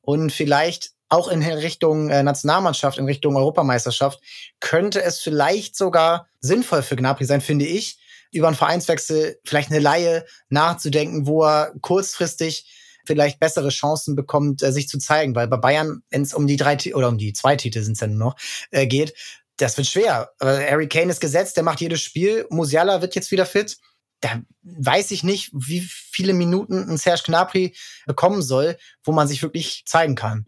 [0.01, 4.21] Und vielleicht auch in Richtung äh, Nationalmannschaft, in Richtung Europameisterschaft,
[4.61, 7.99] könnte es vielleicht sogar sinnvoll für Gnabry sein, finde ich,
[8.33, 12.67] über einen Vereinswechsel vielleicht eine Laie nachzudenken, wo er kurzfristig
[13.07, 16.57] vielleicht bessere Chancen bekommt, äh, sich zu zeigen, weil bei Bayern, wenn es um die
[16.57, 18.37] drei oder um die zwei Titel sind es ja nur noch,
[18.71, 19.15] äh, geht,
[19.57, 20.31] das wird schwer.
[20.41, 22.47] Äh, Harry Kane ist gesetzt, der macht jedes Spiel.
[22.51, 23.79] Musiala wird jetzt wieder fit.
[24.21, 27.75] Da weiß ich nicht, wie viele Minuten ein Serge Gnabry
[28.07, 30.47] bekommen soll, wo man sich wirklich zeigen kann.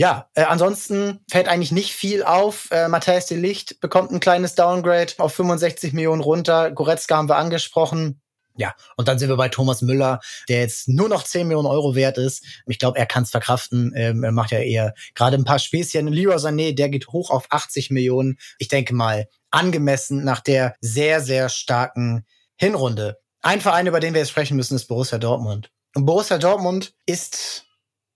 [0.00, 2.68] Ja, äh, ansonsten fällt eigentlich nicht viel auf.
[2.70, 6.70] Äh, Matthias de Licht bekommt ein kleines Downgrade auf 65 Millionen runter.
[6.70, 8.22] Goretzka haben wir angesprochen.
[8.56, 11.94] Ja, und dann sind wir bei Thomas Müller, der jetzt nur noch 10 Millionen Euro
[11.94, 12.42] wert ist.
[12.66, 13.92] Ich glaube, er kann es verkraften.
[13.94, 16.08] Ähm, er macht ja eher gerade ein paar Späßchen.
[16.08, 18.38] Leroy Sané, der geht hoch auf 80 Millionen.
[18.56, 22.24] Ich denke mal, angemessen nach der sehr, sehr starken
[22.56, 23.18] Hinrunde.
[23.42, 25.70] Ein Verein, über den wir jetzt sprechen müssen, ist Borussia Dortmund.
[25.94, 27.66] Und Borussia Dortmund ist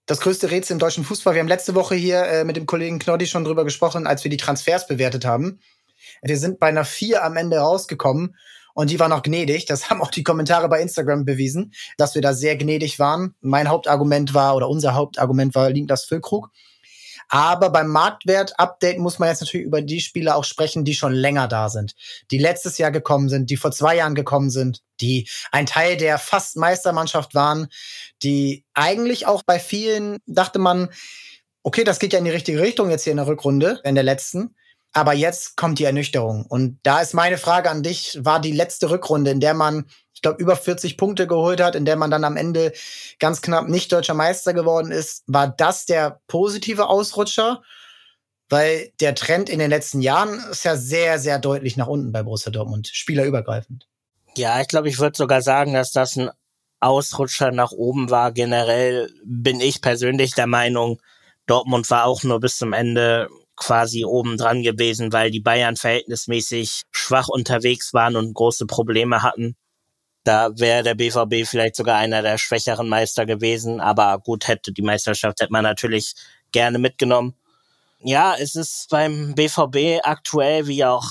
[0.05, 1.33] das größte Rätsel im deutschen Fußball.
[1.33, 4.29] Wir haben letzte Woche hier äh, mit dem Kollegen Knoddy schon drüber gesprochen, als wir
[4.29, 5.59] die Transfers bewertet haben.
[6.21, 8.35] Wir sind bei einer vier am Ende rausgekommen
[8.75, 9.65] und die war noch gnädig.
[9.65, 13.33] Das haben auch die Kommentare bei Instagram bewiesen, dass wir da sehr gnädig waren.
[13.41, 16.51] Mein Hauptargument war oder unser Hauptargument war Linklas Füllkrug.
[17.29, 21.47] Aber beim Marktwert-Update muss man jetzt natürlich über die Spieler auch sprechen, die schon länger
[21.47, 21.95] da sind,
[22.29, 26.17] die letztes Jahr gekommen sind, die vor zwei Jahren gekommen sind, die ein Teil der
[26.17, 27.67] fast Meistermannschaft waren,
[28.23, 30.89] die eigentlich auch bei vielen dachte man,
[31.63, 34.03] okay, das geht ja in die richtige Richtung jetzt hier in der Rückrunde, in der
[34.03, 34.55] letzten.
[34.93, 36.45] Aber jetzt kommt die Ernüchterung.
[36.45, 40.21] Und da ist meine Frage an dich, war die letzte Rückrunde, in der man ich
[40.21, 42.71] glaube, über 40 Punkte geholt hat, in der man dann am Ende
[43.19, 45.23] ganz knapp nicht deutscher Meister geworden ist.
[45.27, 47.61] War das der positive Ausrutscher?
[48.47, 52.23] Weil der Trend in den letzten Jahren ist ja sehr, sehr deutlich nach unten bei
[52.23, 53.87] Borussia Dortmund, spielerübergreifend.
[54.37, 56.29] Ja, ich glaube, ich würde sogar sagen, dass das ein
[56.79, 58.31] Ausrutscher nach oben war.
[58.31, 60.99] Generell bin ich persönlich der Meinung,
[61.47, 66.83] Dortmund war auch nur bis zum Ende quasi oben dran gewesen, weil die Bayern verhältnismäßig
[66.91, 69.55] schwach unterwegs waren und große Probleme hatten.
[70.23, 74.81] Da wäre der BVB vielleicht sogar einer der schwächeren Meister gewesen, aber gut, hätte die
[74.81, 76.15] Meisterschaft hätte man natürlich
[76.51, 77.35] gerne mitgenommen.
[77.99, 81.05] Ja, es ist beim BVB aktuell, wie auch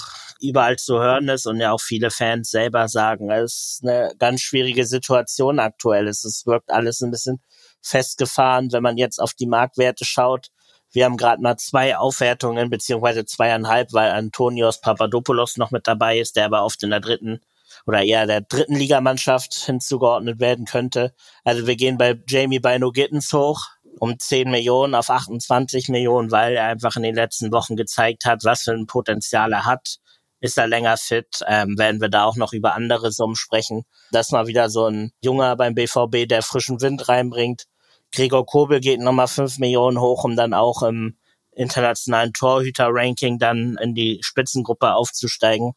[0.48, 4.40] überall zu hören ist und ja auch viele Fans selber sagen, es ist eine ganz
[4.40, 6.08] schwierige Situation aktuell.
[6.08, 7.40] Es wirkt alles ein bisschen
[7.82, 10.48] festgefahren, wenn man jetzt auf die Marktwerte schaut.
[10.92, 16.36] Wir haben gerade mal zwei Aufwertungen, beziehungsweise zweieinhalb, weil Antonios Papadopoulos noch mit dabei ist,
[16.36, 17.40] der aber oft in der dritten
[17.86, 21.12] oder eher der dritten Ligamannschaft hinzugeordnet werden könnte.
[21.42, 23.66] Also wir gehen bei Jamie Bino Gittens hoch,
[23.98, 28.44] um 10 Millionen auf 28 Millionen, weil er einfach in den letzten Wochen gezeigt hat,
[28.44, 29.96] was für ein Potenzial er hat.
[30.44, 33.86] Ist er länger fit, ähm, werden wir da auch noch über andere Summen sprechen.
[34.12, 37.64] Das ist mal wieder so ein Junger beim BVB, der frischen Wind reinbringt.
[38.12, 41.16] Gregor Kobel geht nochmal 5 Millionen hoch, um dann auch im
[41.52, 45.72] internationalen Torhüter-Ranking dann in die Spitzengruppe aufzusteigen.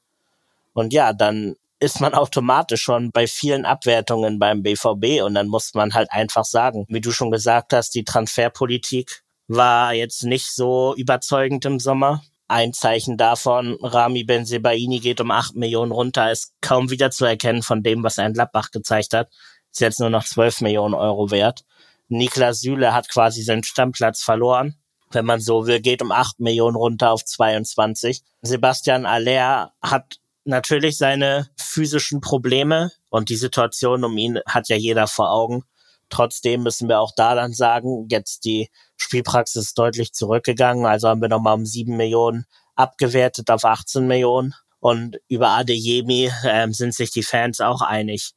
[0.73, 5.75] Und ja, dann ist man automatisch schon bei vielen Abwertungen beim BVB und dann muss
[5.75, 10.93] man halt einfach sagen, wie du schon gesagt hast, die Transferpolitik war jetzt nicht so
[10.97, 12.21] überzeugend im Sommer.
[12.49, 17.61] Ein Zeichen davon, Rami Benzebaini geht um acht Millionen runter, ist kaum wieder zu erkennen
[17.61, 19.29] von dem, was er in Gladbach gezeigt hat.
[19.71, 21.65] Ist jetzt nur noch zwölf Millionen Euro wert.
[22.07, 24.75] Niklas Süle hat quasi seinen Stammplatz verloren.
[25.11, 28.21] Wenn man so will, geht um acht Millionen runter auf 22.
[28.41, 35.07] Sebastian Aller hat natürlich seine physischen Probleme und die Situation um ihn hat ja jeder
[35.07, 35.63] vor Augen.
[36.09, 40.85] Trotzdem müssen wir auch da dann sagen, jetzt die Spielpraxis ist deutlich zurückgegangen.
[40.85, 44.53] Also haben wir nochmal um sieben Millionen abgewertet auf 18 Millionen.
[44.79, 48.31] Und über Adeyemi ähm, sind sich die Fans auch einig.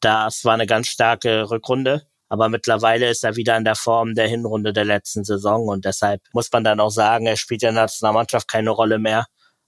[0.00, 2.06] Das war eine ganz starke Rückrunde.
[2.28, 5.68] Aber mittlerweile ist er wieder in der Form der Hinrunde der letzten Saison.
[5.68, 9.26] Und deshalb muss man dann auch sagen, er spielt in der Nationalmannschaft keine Rolle mehr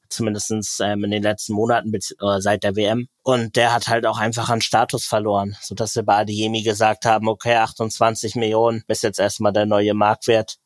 [0.08, 3.08] zumindestens ähm, in den letzten Monaten äh, seit der WM.
[3.22, 7.28] Und der hat halt auch einfach an Status verloren, sodass wir bei Adeyemi gesagt haben,
[7.28, 10.58] okay, 28 Millionen ist jetzt erstmal der neue Marktwert.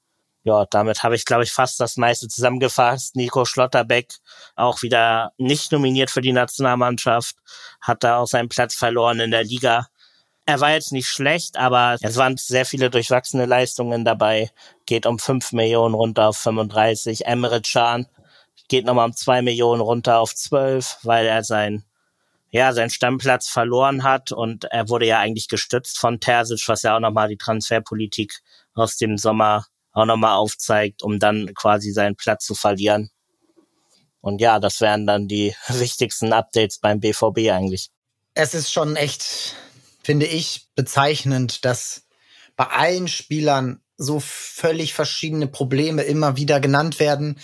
[0.44, 3.14] Ja, damit habe ich, glaube ich, fast das meiste zusammengefasst.
[3.14, 4.14] Nico Schlotterbeck
[4.57, 7.37] auch wieder nicht nominiert für die Nationalmannschaft,
[7.81, 9.87] hat da auch seinen Platz verloren in der Liga.
[10.44, 14.50] Er war jetzt nicht schlecht, aber es waren sehr viele durchwachsene Leistungen dabei.
[14.87, 17.26] Geht um 5 Millionen runter auf 35.
[17.26, 18.09] Emre Can
[18.73, 21.85] geht nochmal um zwei Millionen runter auf zwölf, weil er sein,
[22.51, 26.97] ja, seinen Stammplatz verloren hat und er wurde ja eigentlich gestützt von Terzic, was ja
[26.97, 28.41] auch nochmal die Transferpolitik
[28.73, 33.11] aus dem Sommer auch nochmal aufzeigt, um dann quasi seinen Platz zu verlieren.
[34.23, 37.91] Und ja, das wären dann die wichtigsten Updates beim BVB eigentlich.
[38.33, 39.55] Es ist schon echt,
[40.03, 42.07] finde ich, bezeichnend, dass
[42.57, 47.39] bei allen Spielern so völlig verschiedene Probleme immer wieder genannt werden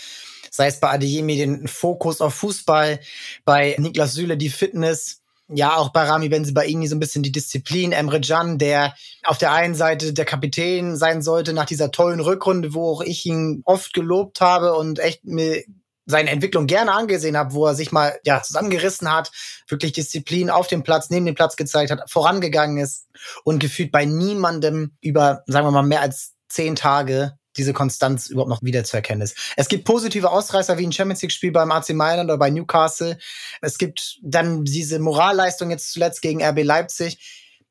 [0.51, 3.01] sei es bei Adeyemi den Fokus auf Fußball,
[3.45, 7.93] bei Niklas Süle die Fitness, ja, auch bei Rami Benzibaini so ein bisschen die Disziplin.
[7.93, 12.75] Emre Can, der auf der einen Seite der Kapitän sein sollte nach dieser tollen Rückrunde,
[12.75, 15.65] wo auch ich ihn oft gelobt habe und echt mir
[16.05, 19.31] seine Entwicklung gerne angesehen habe, wo er sich mal ja zusammengerissen hat,
[19.69, 23.07] wirklich Disziplin auf dem Platz, neben dem Platz gezeigt hat, vorangegangen ist
[23.45, 28.51] und gefühlt bei niemandem über, sagen wir mal, mehr als zehn Tage diese Konstanz überhaupt
[28.51, 29.37] noch wiederzuerkennen ist.
[29.57, 33.19] Es gibt positive Ausreißer wie ein Champions League-Spiel beim AC Mailand oder bei Newcastle.
[33.61, 37.19] Es gibt dann diese Moralleistung jetzt zuletzt gegen RB Leipzig.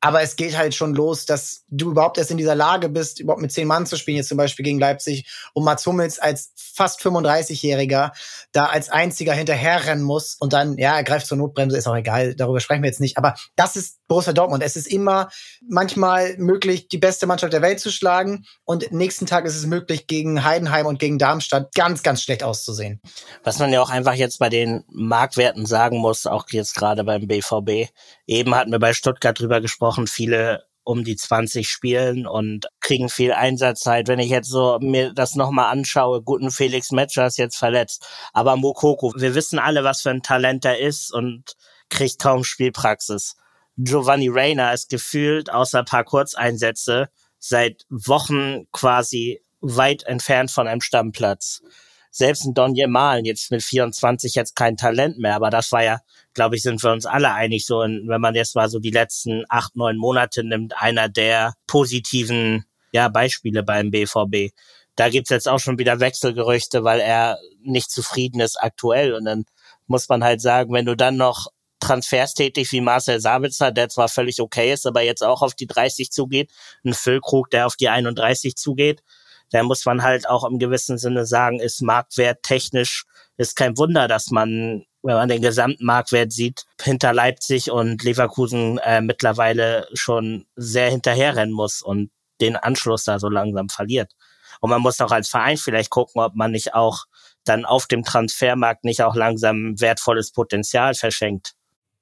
[0.00, 3.42] Aber es geht halt schon los, dass du überhaupt erst in dieser Lage bist, überhaupt
[3.42, 7.00] mit zehn Mann zu spielen, jetzt zum Beispiel gegen Leipzig, und Mats Hummels als fast
[7.00, 8.12] 35-Jähriger
[8.52, 12.36] da als einziger hinterherrennen muss und dann, ja, er greift zur Notbremse, ist auch egal,
[12.36, 13.18] darüber sprechen wir jetzt nicht.
[13.18, 14.62] Aber das ist Borussia Dortmund.
[14.62, 15.28] Es ist immer
[15.68, 20.06] manchmal möglich, die beste Mannschaft der Welt zu schlagen und nächsten Tag ist es möglich,
[20.06, 23.00] gegen Heidenheim und gegen Darmstadt ganz, ganz schlecht auszusehen.
[23.44, 27.28] Was man ja auch einfach jetzt bei den Marktwerten sagen muss, auch jetzt gerade beim
[27.28, 27.90] BVB.
[28.26, 33.34] Eben hatten wir bei Stuttgart drüber gesprochen, viele um die 20 spielen und kriegen viel
[33.34, 34.08] Einsatzzeit.
[34.08, 38.56] Wenn ich jetzt so mir das nochmal anschaue, guten Felix Metscher ist jetzt verletzt, aber
[38.56, 41.56] Mokoko, wir wissen alle, was für ein Talent er ist und
[41.90, 43.36] kriegt kaum Spielpraxis.
[43.78, 50.80] Giovanni Reyna ist gefühlt außer ein paar Kurzeinsätze seit Wochen quasi weit entfernt von einem
[50.80, 51.62] Stammplatz.
[52.10, 56.00] Selbst ein Don Malen jetzt mit 24 jetzt kein Talent mehr, aber das war ja,
[56.34, 58.90] glaube ich, sind wir uns alle einig so, und wenn man jetzt mal so die
[58.90, 64.52] letzten acht, neun Monate nimmt, einer der positiven ja, Beispiele beim BVB.
[64.96, 69.14] Da gibt's jetzt auch schon wieder Wechselgerüchte, weil er nicht zufrieden ist aktuell.
[69.14, 69.44] Und dann
[69.86, 71.46] muss man halt sagen, wenn du dann noch
[71.80, 75.66] Transfers tätig wie Marcel Sabitzer, der zwar völlig okay ist, aber jetzt auch auf die
[75.66, 76.50] 30 zugeht,
[76.84, 79.02] ein Füllkrug, der auf die 31 zugeht,
[79.50, 83.04] da muss man halt auch im gewissen Sinne sagen, ist Marktwert technisch,
[83.36, 88.78] ist kein Wunder, dass man, wenn man den gesamten Marktwert sieht, hinter Leipzig und Leverkusen
[88.78, 92.10] äh, mittlerweile schon sehr hinterherrennen muss und
[92.40, 94.12] den Anschluss da so langsam verliert.
[94.60, 97.04] Und man muss auch als Verein vielleicht gucken, ob man nicht auch
[97.44, 101.54] dann auf dem Transfermarkt nicht auch langsam wertvolles Potenzial verschenkt.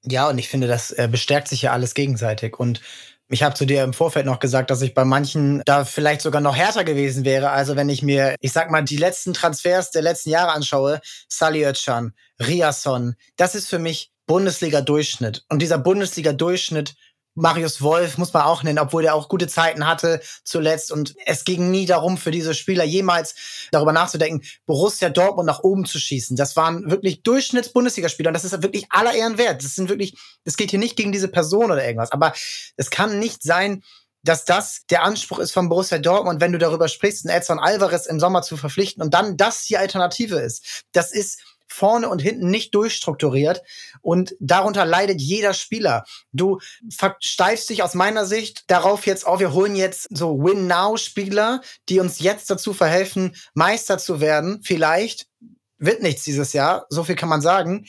[0.03, 2.59] Ja, und ich finde, das äh, bestärkt sich ja alles gegenseitig.
[2.59, 2.81] Und
[3.29, 6.39] ich habe zu dir im Vorfeld noch gesagt, dass ich bei manchen da vielleicht sogar
[6.39, 7.49] noch härter gewesen wäre.
[7.49, 11.65] Also wenn ich mir, ich sag mal, die letzten Transfers der letzten Jahre anschaue, Sally
[11.65, 15.43] Özcan, Riasson, das ist für mich Bundesliga-Durchschnitt.
[15.49, 16.95] Und dieser Bundesliga-Durchschnitt
[17.37, 20.91] Marius Wolf muss man auch nennen, obwohl der auch gute Zeiten hatte zuletzt.
[20.91, 23.35] Und es ging nie darum, für diese Spieler jemals
[23.71, 26.35] darüber nachzudenken, Borussia Dortmund nach oben zu schießen.
[26.35, 29.63] Das waren wirklich Durchschnitts-Bundesligaspieler und das ist wirklich aller Ehren wert.
[29.63, 32.11] Das sind wirklich, es geht hier nicht gegen diese Person oder irgendwas.
[32.11, 32.33] Aber
[32.75, 33.83] es kann nicht sein,
[34.23, 38.07] dass das der Anspruch ist von Borussia Dortmund, wenn du darüber sprichst, einen Edson Alvarez
[38.07, 40.85] im Sommer zu verpflichten und dann das die Alternative ist.
[40.91, 43.61] Das ist vorne und hinten nicht durchstrukturiert
[44.01, 46.05] und darunter leidet jeder Spieler.
[46.31, 46.59] Du
[46.89, 52.19] versteifst dich aus meiner Sicht darauf jetzt, oh, wir holen jetzt so Win-Now-Spieler, die uns
[52.19, 54.61] jetzt dazu verhelfen, Meister zu werden.
[54.63, 55.27] Vielleicht
[55.77, 57.85] wird nichts dieses Jahr, so viel kann man sagen.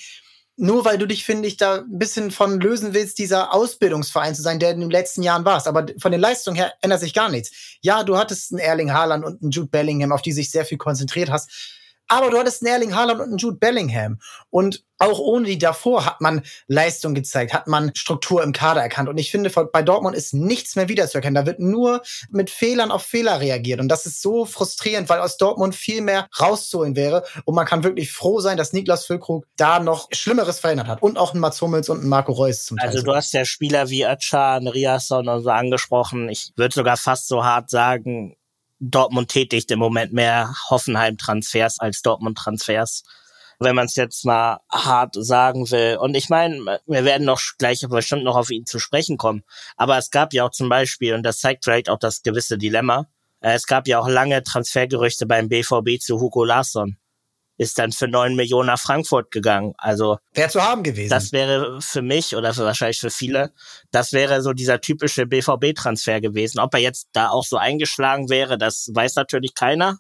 [0.61, 4.43] Nur weil du dich, finde ich, da ein bisschen von lösen willst, dieser Ausbildungsverein zu
[4.43, 5.69] sein, der in den letzten Jahren warst.
[5.69, 7.79] Aber von den Leistungen her ändert sich gar nichts.
[7.81, 10.77] Ja, du hattest einen Erling Haaland und einen Jude Bellingham, auf die sich sehr viel
[10.77, 11.78] konzentriert hast.
[12.09, 14.19] Aber du hattest einen Erling Haaland und einen Jude Bellingham.
[14.51, 19.09] Und auch ohne die davor hat man Leistung gezeigt, hat man Struktur im Kader erkannt.
[19.09, 21.35] Und ich finde, bei Dortmund ist nichts mehr wiederzuerkennen.
[21.37, 23.79] Da wird nur mit Fehlern auf Fehler reagiert.
[23.79, 27.25] Und das ist so frustrierend, weil aus Dortmund viel mehr rauszuholen wäre.
[27.45, 31.03] Und man kann wirklich froh sein, dass Niklas Füllkrug da noch Schlimmeres verändert hat.
[31.03, 32.89] Und auch ein Mats Hummels und ein Marco Reus zum Teil.
[32.89, 36.29] Also du hast ja Spieler wie Ötchan, Riasson und so angesprochen.
[36.29, 38.35] Ich würde sogar fast so hart sagen,
[38.81, 43.05] Dortmund tätigt im Moment mehr Hoffenheim-Transfers als Dortmund-Transfers,
[43.59, 45.97] wenn man es jetzt mal hart sagen will.
[46.01, 49.43] Und ich meine, wir werden noch gleich bestimmt noch auf ihn zu sprechen kommen.
[49.77, 53.07] Aber es gab ja auch zum Beispiel, und das zeigt vielleicht auch das gewisse Dilemma,
[53.41, 56.99] äh, es gab ja auch lange Transfergerüchte beim BVB zu Hugo Larsson
[57.59, 59.75] ist dann für neun Millionen nach Frankfurt gegangen.
[59.77, 61.11] Also wäre zu haben gewesen.
[61.11, 63.53] Das wäre für mich oder für wahrscheinlich für viele,
[63.91, 66.61] das wäre so dieser typische BVB-Transfer gewesen.
[66.61, 69.99] Ob er jetzt da auch so eingeschlagen wäre, das weiß natürlich keiner.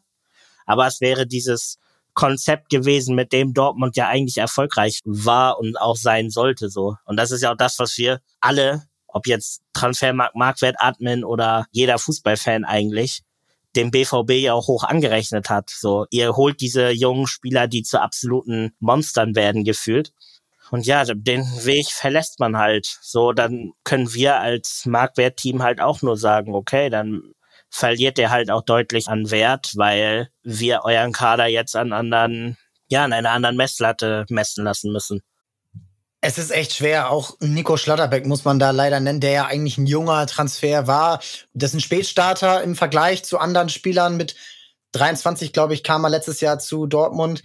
[0.66, 1.78] Aber es wäre dieses
[2.14, 6.96] Konzept gewesen, mit dem Dortmund ja eigentlich erfolgreich war und auch sein sollte so.
[7.04, 11.66] Und das ist ja auch das, was wir alle, ob jetzt Transfermarkt, Marktwert, Admin oder
[11.70, 13.22] jeder Fußballfan eigentlich,
[13.76, 15.70] dem BVB ja auch hoch angerechnet hat.
[15.70, 20.12] So, ihr holt diese jungen Spieler, die zu absoluten Monstern werden gefühlt.
[20.70, 22.98] Und ja, den Weg verlässt man halt.
[23.00, 27.32] So, dann können wir als Marktwertteam halt auch nur sagen, okay, dann
[27.70, 32.56] verliert der halt auch deutlich an Wert, weil wir euren Kader jetzt an anderen,
[32.88, 35.22] ja, an einer anderen Messlatte messen lassen müssen.
[36.20, 37.10] Es ist echt schwer.
[37.10, 41.20] Auch Nico Schlotterbeck muss man da leider nennen, der ja eigentlich ein junger Transfer war.
[41.54, 44.34] Das ist ein Spätstarter im Vergleich zu anderen Spielern mit
[44.92, 47.42] 23, glaube ich, kam er letztes Jahr zu Dortmund.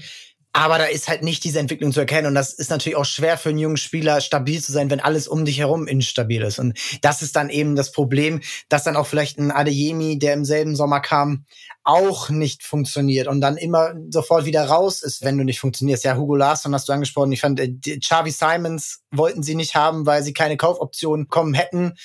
[0.55, 2.27] Aber da ist halt nicht diese Entwicklung zu erkennen.
[2.27, 5.27] Und das ist natürlich auch schwer für einen jungen Spieler, stabil zu sein, wenn alles
[5.27, 6.59] um dich herum instabil ist.
[6.59, 8.39] Und das ist dann eben das Problem,
[8.69, 11.45] dass dann auch vielleicht ein Adeyemi, der im selben Sommer kam,
[11.83, 16.03] auch nicht funktioniert und dann immer sofort wieder raus ist, wenn du nicht funktionierst.
[16.03, 17.31] Ja, Hugo Larsson hast du angesprochen.
[17.31, 21.95] Ich fand, äh, Xavi Simons wollten sie nicht haben, weil sie keine Kaufoption kommen hätten.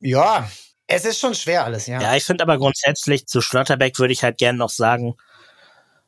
[0.00, 0.50] Ja,
[0.86, 2.00] es ist schon schwer alles, ja.
[2.00, 5.14] Ja, ich finde aber grundsätzlich zu Schlotterbeck würde ich halt gerne noch sagen,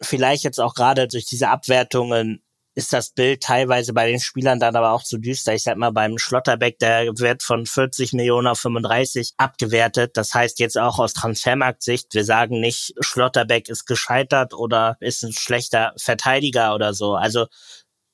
[0.03, 2.43] vielleicht jetzt auch gerade durch diese Abwertungen
[2.75, 5.55] ist das Bild teilweise bei den Spielern dann aber auch zu düster.
[5.55, 10.17] Ich sag mal, beim Schlotterbeck, der wird von 40 Millionen auf 35 abgewertet.
[10.17, 15.33] Das heißt jetzt auch aus Transfermarktsicht, wir sagen nicht, Schlotterbeck ist gescheitert oder ist ein
[15.33, 17.15] schlechter Verteidiger oder so.
[17.15, 17.47] Also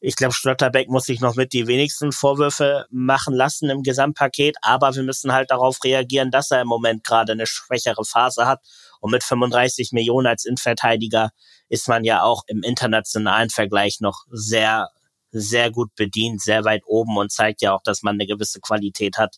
[0.01, 4.95] ich glaube, Schlotterbeck muss sich noch mit die wenigsten Vorwürfe machen lassen im Gesamtpaket, aber
[4.95, 8.61] wir müssen halt darauf reagieren, dass er im Moment gerade eine schwächere Phase hat.
[9.01, 11.31] Und mit 35 Millionen als Innenverteidiger
[11.69, 14.89] ist man ja auch im internationalen Vergleich noch sehr,
[15.33, 19.19] sehr gut bedient, sehr weit oben und zeigt ja auch, dass man eine gewisse Qualität
[19.19, 19.37] hat.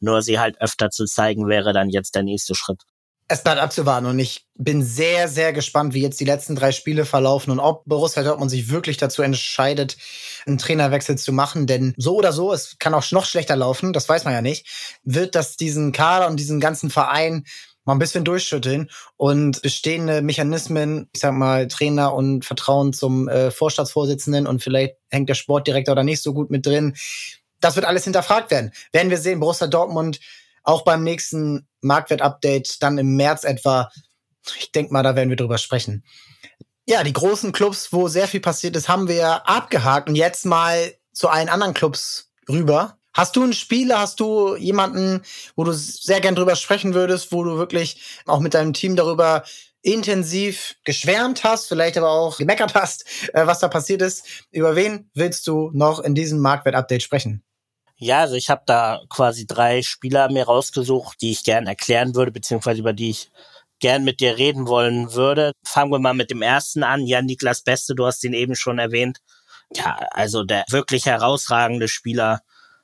[0.00, 2.82] Nur sie halt öfter zu zeigen, wäre dann jetzt der nächste Schritt.
[3.32, 7.04] Es bleibt abzuwarten und ich bin sehr, sehr gespannt, wie jetzt die letzten drei Spiele
[7.04, 9.96] verlaufen und ob Borussia Dortmund sich wirklich dazu entscheidet,
[10.48, 11.68] einen Trainerwechsel zu machen.
[11.68, 14.66] Denn so oder so, es kann auch noch schlechter laufen, das weiß man ja nicht,
[15.04, 17.44] wird das diesen Kader und diesen ganzen Verein
[17.84, 23.52] mal ein bisschen durchschütteln und bestehende Mechanismen, ich sag mal, Trainer und Vertrauen zum äh,
[23.52, 26.96] Vorstandsvorsitzenden und vielleicht hängt der Sportdirektor da nicht so gut mit drin.
[27.60, 28.72] Das wird alles hinterfragt werden.
[28.90, 30.18] Werden wir sehen, Borussia Dortmund
[30.70, 33.90] auch beim nächsten Marktwert-Update dann im März etwa.
[34.58, 36.04] Ich denke mal, da werden wir drüber sprechen.
[36.86, 40.94] Ja, die großen Clubs, wo sehr viel passiert ist, haben wir abgehakt und jetzt mal
[41.12, 42.98] zu allen anderen Clubs rüber.
[43.12, 45.22] Hast du einen Spieler, hast du jemanden,
[45.56, 49.44] wo du sehr gern drüber sprechen würdest, wo du wirklich auch mit deinem Team darüber
[49.82, 54.24] intensiv geschwärmt hast, vielleicht aber auch gemeckert hast, äh, was da passiert ist.
[54.50, 57.42] Über wen willst du noch in diesem Marktwert-Update sprechen?
[58.02, 62.32] Ja, also ich habe da quasi drei Spieler mir rausgesucht, die ich gern erklären würde,
[62.32, 63.30] beziehungsweise über die ich
[63.78, 65.52] gern mit dir reden wollen würde.
[65.66, 67.06] Fangen wir mal mit dem ersten an.
[67.06, 69.18] Jan Niklas Beste, du hast ihn eben schon erwähnt.
[69.74, 72.40] Ja, also der wirklich herausragende Spieler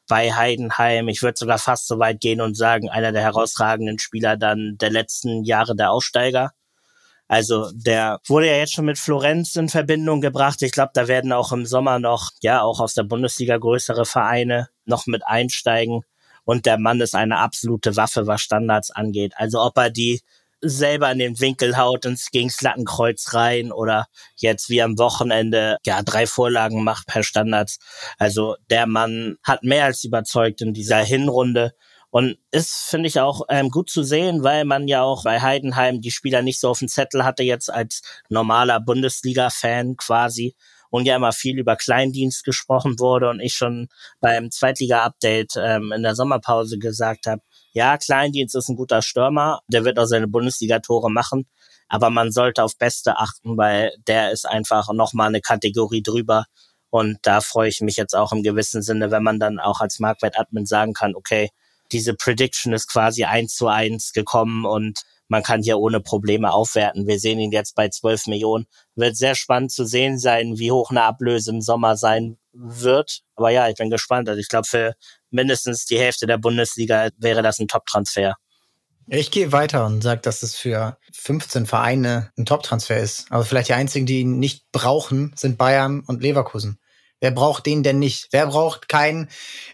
[0.07, 1.09] bei Heidenheim.
[1.09, 4.91] Ich würde sogar fast so weit gehen und sagen, einer der herausragenden Spieler dann der
[4.91, 6.53] letzten Jahre der Aussteiger.
[7.29, 10.63] Also der wurde ja jetzt schon mit Florenz in Verbindung gebracht.
[10.63, 14.69] Ich glaube, da werden auch im Sommer noch, ja, auch aus der Bundesliga größere Vereine
[14.85, 16.03] noch mit einsteigen.
[16.45, 19.33] Und der Mann ist eine absolute Waffe, was Standards angeht.
[19.37, 20.21] Also ob er die
[20.61, 24.07] selber in den Winkel haut ins gegen Lattenkreuz rein oder
[24.37, 27.79] jetzt wie am Wochenende ja drei Vorlagen macht per Standards.
[28.19, 31.73] Also der Mann hat mehr als überzeugt in dieser Hinrunde
[32.17, 36.01] und ist, finde ich, auch ähm, gut zu sehen, weil man ja auch bei Heidenheim
[36.01, 38.01] die Spieler nicht so auf dem Zettel hatte, jetzt als
[38.31, 40.57] normaler Bundesliga-Fan quasi.
[40.89, 43.89] Und ja immer viel über Kleindienst gesprochen wurde und ich schon
[44.21, 47.43] beim Zweitliga-Update ähm, in der Sommerpause gesagt habe,
[47.73, 51.47] ja, Kleindienst ist ein guter Stürmer, der wird auch seine Bundesliga-Tore machen,
[51.87, 56.47] aber man sollte auf Beste achten, weil der ist einfach nochmal eine Kategorie drüber.
[56.89, 59.99] Und da freue ich mich jetzt auch im gewissen Sinne, wenn man dann auch als
[59.99, 61.51] Marktwert-Admin sagen kann, okay,
[61.93, 67.07] diese Prediction ist quasi eins zu eins gekommen und man kann hier ohne Probleme aufwerten.
[67.07, 68.67] Wir sehen ihn jetzt bei 12 Millionen.
[68.95, 73.23] Wird sehr spannend zu sehen sein, wie hoch eine Ablöse im Sommer sein wird.
[73.35, 74.29] Aber ja, ich bin gespannt.
[74.29, 74.95] Also ich glaube, für
[75.31, 78.37] mindestens die Hälfte der Bundesliga wäre das ein Top-Transfer.
[79.09, 83.27] Ich gehe weiter und sage, dass es für 15 Vereine ein Top-Transfer ist.
[83.31, 86.79] Aber vielleicht die einzigen, die ihn nicht brauchen, sind Bayern und Leverkusen.
[87.21, 88.29] Wer braucht den denn nicht?
[88.31, 89.31] Wer braucht keinen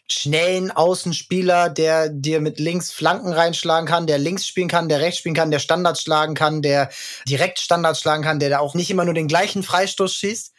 [0.08, 5.18] schnellen Außenspieler, der dir mit links Flanken reinschlagen kann, der links spielen kann, der rechts
[5.18, 6.90] spielen kann, der Standards schlagen kann, der
[7.26, 10.52] direkt Standards schlagen kann, der da auch nicht immer nur den gleichen Freistoß schießt?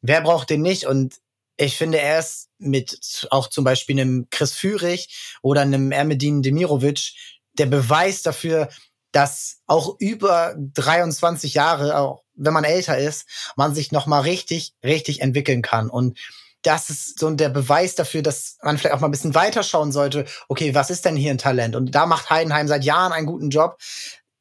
[0.00, 0.86] Wer braucht den nicht?
[0.86, 1.16] Und
[1.58, 7.12] ich finde, er ist mit auch zum Beispiel einem Chris Führig oder einem Ermedin Demirovic
[7.58, 8.70] der Beweis dafür,
[9.12, 14.74] dass auch über 23 Jahre, auch wenn man älter ist, man sich noch mal richtig,
[14.82, 15.90] richtig entwickeln kann.
[15.90, 16.18] Und
[16.62, 19.92] das ist so der Beweis dafür, dass man vielleicht auch mal ein bisschen weiter schauen
[19.92, 20.26] sollte.
[20.48, 21.74] Okay, was ist denn hier ein Talent?
[21.74, 23.78] Und da macht Heidenheim seit Jahren einen guten Job.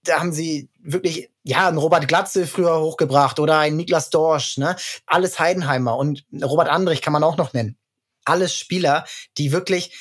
[0.03, 4.75] Da haben sie wirklich, ja, einen Robert Glatze früher hochgebracht oder einen Niklas Dorsch, ne?
[5.05, 5.97] Alles Heidenheimer.
[5.97, 7.77] Und Robert Andrich kann man auch noch nennen.
[8.25, 9.05] Alles Spieler,
[9.37, 9.91] die wirklich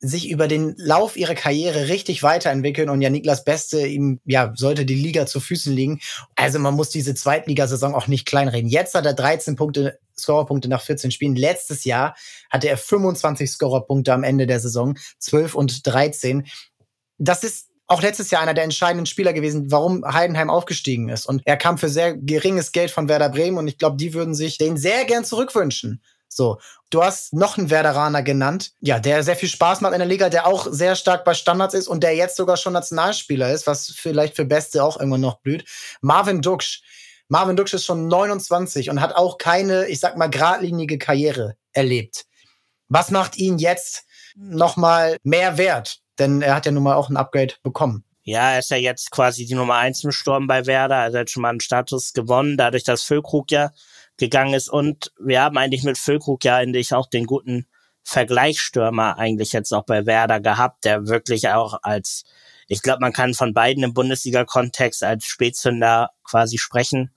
[0.00, 4.86] sich über den Lauf ihrer Karriere richtig weiterentwickeln und ja Niklas Beste ihm ja sollte
[4.86, 6.00] die Liga zu Füßen liegen.
[6.36, 8.70] Also man muss diese Zweitligasaison auch nicht kleinreden.
[8.70, 11.36] Jetzt hat er 13 Punkte Scorerpunkte nach 14 Spielen.
[11.36, 12.14] Letztes Jahr
[12.50, 16.46] hatte er 25 Scorerpunkte am Ende der Saison, 12 und 13.
[17.18, 21.26] Das ist auch letztes Jahr einer der entscheidenden Spieler gewesen, warum Heidenheim aufgestiegen ist.
[21.26, 24.34] Und er kam für sehr geringes Geld von Werder Bremen und ich glaube, die würden
[24.34, 26.00] sich den sehr gern zurückwünschen.
[26.32, 26.60] So,
[26.90, 30.28] du hast noch einen Werderaner genannt, ja, der sehr viel Spaß macht in der Liga,
[30.28, 33.90] der auch sehr stark bei Standards ist und der jetzt sogar schon Nationalspieler ist, was
[33.90, 35.64] vielleicht für Beste auch irgendwann noch blüht.
[36.00, 36.82] Marvin Duksch.
[37.28, 42.26] Marvin Duksch ist schon 29 und hat auch keine, ich sag mal, geradlinige Karriere erlebt.
[42.88, 44.04] Was macht ihn jetzt
[44.36, 45.98] noch mal mehr wert?
[46.18, 48.04] Denn er hat ja nun mal auch ein Upgrade bekommen.
[48.22, 51.12] Ja, er ist ja jetzt quasi die Nummer eins im Sturm bei Werder.
[51.12, 53.70] Er hat schon mal einen Status gewonnen, dadurch, dass Füllkrug ja
[54.20, 54.68] gegangen ist.
[54.68, 57.66] Und wir haben eigentlich mit Füllkrug ja eigentlich auch den guten
[58.04, 62.24] Vergleichsstürmer eigentlich jetzt auch bei Werder gehabt, der wirklich auch als,
[62.68, 67.10] ich glaube, man kann von beiden im Bundesliga-Kontext als Spätzünder quasi sprechen.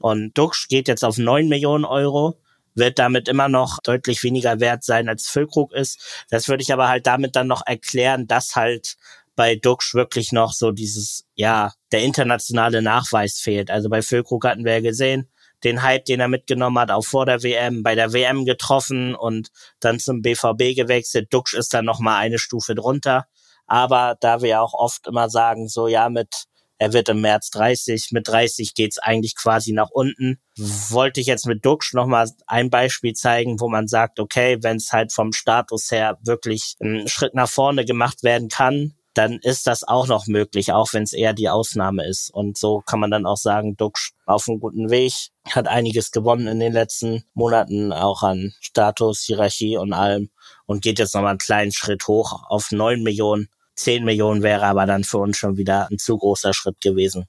[0.00, 2.38] Und Duxch geht jetzt auf neun Millionen Euro,
[2.74, 6.24] wird damit immer noch deutlich weniger wert sein, als Füllkrug ist.
[6.30, 8.96] Das würde ich aber halt damit dann noch erklären, dass halt
[9.36, 13.70] bei Duxch wirklich noch so dieses, ja, der internationale Nachweis fehlt.
[13.70, 15.28] Also bei Füllkrug hatten wir ja gesehen,
[15.64, 19.50] den Hype, den er mitgenommen hat, auch vor der WM, bei der WM getroffen und
[19.80, 21.32] dann zum BVB gewechselt.
[21.32, 23.26] Duxch ist dann noch mal eine Stufe drunter.
[23.66, 26.46] Aber da wir auch oft immer sagen, so ja, mit
[26.80, 30.40] er wird im März 30, mit 30 geht's eigentlich quasi nach unten.
[30.56, 34.78] Wollte ich jetzt mit Duxch noch mal ein Beispiel zeigen, wo man sagt, okay, wenn
[34.78, 39.66] es halt vom Status her wirklich einen Schritt nach vorne gemacht werden kann, dann ist
[39.66, 42.30] das auch noch möglich, auch wenn es eher die Ausnahme ist.
[42.32, 45.12] Und so kann man dann auch sagen, Duxch auf einem guten Weg,
[45.46, 50.30] hat einiges gewonnen in den letzten Monaten, auch an Status, Hierarchie und allem
[50.64, 53.48] und geht jetzt nochmal einen kleinen Schritt hoch auf neun Millionen.
[53.74, 57.26] Zehn Millionen wäre aber dann für uns schon wieder ein zu großer Schritt gewesen.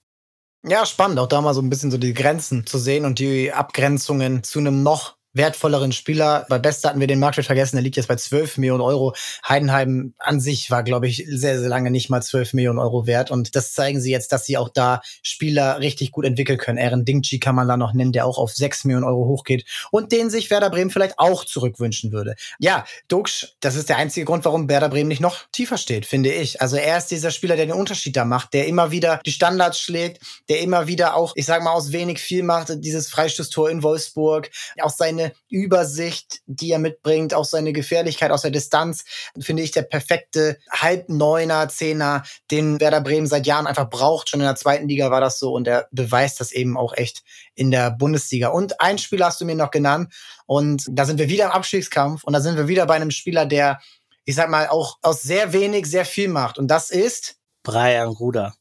[0.66, 3.52] Ja, spannend, auch da mal so ein bisschen so die Grenzen zu sehen und die
[3.52, 6.45] Abgrenzungen zu einem noch wertvolleren Spieler.
[6.49, 9.13] Bei Beste hatten wir den Marktwert vergessen, der liegt jetzt bei 12 Millionen Euro.
[9.47, 13.32] Heidenheim an sich war, glaube ich, sehr, sehr lange nicht mal 12 Millionen Euro wert.
[13.32, 16.79] Und das zeigen sie jetzt, dass sie auch da Spieler richtig gut entwickeln können.
[16.79, 20.11] Aaron Dingchi kann man da noch nennen, der auch auf 6 Millionen Euro hochgeht und
[20.11, 22.36] den sich Werder Bremen vielleicht auch zurückwünschen würde.
[22.59, 26.32] Ja, Dux, das ist der einzige Grund, warum Werder Bremen nicht noch tiefer steht, finde
[26.32, 26.61] ich.
[26.61, 29.79] Also er ist dieser Spieler, der den Unterschied da macht, der immer wieder die Standards
[29.79, 33.84] schlägt, der immer wieder auch, ich sage mal, aus wenig viel macht, dieses Freistoßtor in
[33.84, 34.49] Wolfsburg,
[34.82, 39.03] auch seine seine Übersicht, die er mitbringt, auch seine Gefährlichkeit aus der Distanz,
[39.39, 44.30] finde ich der perfekte Halbneuner, Zehner, den Werder Bremen seit Jahren einfach braucht.
[44.30, 47.24] Schon in der zweiten Liga war das so und er beweist das eben auch echt
[47.55, 48.49] in der Bundesliga.
[48.49, 50.13] Und ein Spieler hast du mir noch genannt
[50.45, 53.45] und da sind wir wieder im Abstiegskampf und da sind wir wieder bei einem Spieler,
[53.45, 53.80] der,
[54.26, 58.53] ich sag mal, auch aus sehr wenig sehr viel macht und das ist Brian Ruder.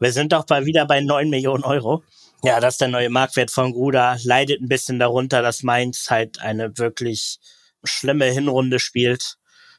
[0.00, 2.04] Wir sind doch bei, wieder bei neun Millionen Euro.
[2.44, 4.16] Ja, das ist der neue Marktwert von Gruda.
[4.22, 7.38] Leidet ein bisschen darunter, dass Mainz halt eine wirklich
[7.82, 9.36] schlimme Hinrunde spielt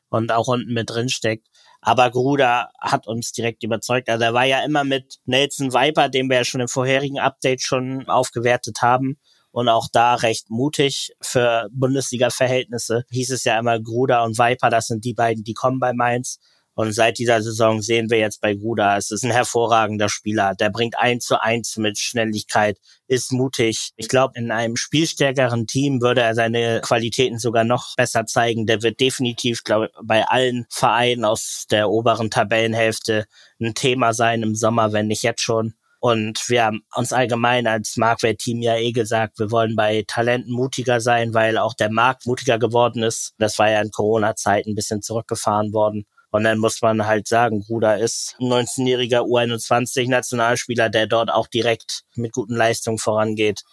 [0.10, 1.48] und auch unten mit drin steckt.
[1.82, 4.10] Aber Gruda hat uns direkt überzeugt.
[4.10, 7.62] Also er war ja immer mit Nelson Viper, den wir ja schon im vorherigen Update
[7.62, 9.18] schon aufgewertet haben.
[9.52, 13.06] Und auch da recht mutig für Bundesliga-Verhältnisse.
[13.10, 16.40] Hieß es ja immer Gruda und Viper, das sind die beiden, die kommen bei Mainz.
[16.80, 20.56] Und seit dieser Saison sehen wir jetzt bei Gruda, es ist ein hervorragender Spieler.
[20.56, 22.78] Der bringt eins zu eins mit Schnelligkeit,
[23.10, 23.92] ist mutig.
[23.98, 28.66] Ich glaube, in einem spielstärkeren Team würde er seine Qualitäten sogar noch besser zeigen.
[28.66, 33.26] Der wird definitiv, glaube bei allen Vereinen aus der oberen Tabellenhälfte
[33.60, 35.74] ein Thema sein im Sommer, wenn nicht jetzt schon.
[36.00, 41.02] Und wir haben uns allgemein als Marktwert-Team ja eh gesagt, wir wollen bei Talenten mutiger
[41.02, 43.34] sein, weil auch der Markt mutiger geworden ist.
[43.38, 46.06] Das war ja in Corona-Zeiten ein bisschen zurückgefahren worden.
[46.32, 52.04] Und dann muss man halt sagen, Gruda ist ein 19-jähriger U21-Nationalspieler, der dort auch direkt
[52.16, 53.64] mit guten Leistungen vorangeht.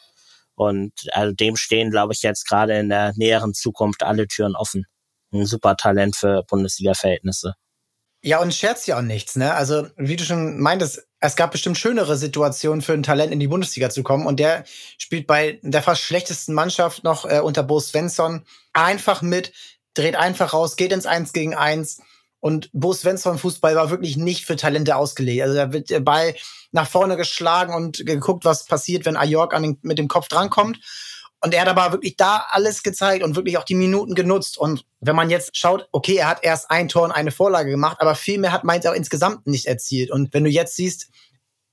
[0.54, 4.86] Und also dem stehen, glaube ich, jetzt gerade in der näheren Zukunft alle Türen offen.
[5.32, 7.54] Ein super Talent für Bundesliga-Verhältnisse.
[8.22, 9.54] Ja, und scherzt ja auch nichts, ne?
[9.54, 13.48] Also, wie du schon meintest, es gab bestimmt schönere Situationen für ein Talent in die
[13.48, 14.26] Bundesliga zu kommen.
[14.26, 14.64] Und der
[14.98, 19.52] spielt bei der fast schlechtesten Mannschaft noch äh, unter Bo Svensson einfach mit,
[19.94, 22.00] dreht einfach raus, geht ins Eins gegen Eins
[22.46, 25.42] und Bo Svensson Fußball war wirklich nicht für Talente ausgelegt.
[25.42, 26.36] Also da wird der Ball
[26.70, 30.78] nach vorne geschlagen und geguckt, was passiert, wenn Ajork an den, mit dem Kopf drankommt.
[31.40, 34.58] Und er hat aber wirklich da alles gezeigt und wirklich auch die Minuten genutzt.
[34.58, 37.96] Und wenn man jetzt schaut, okay, er hat erst ein Tor und eine Vorlage gemacht,
[37.98, 40.12] aber viel mehr hat Mainz auch insgesamt nicht erzielt.
[40.12, 41.08] Und wenn du jetzt siehst,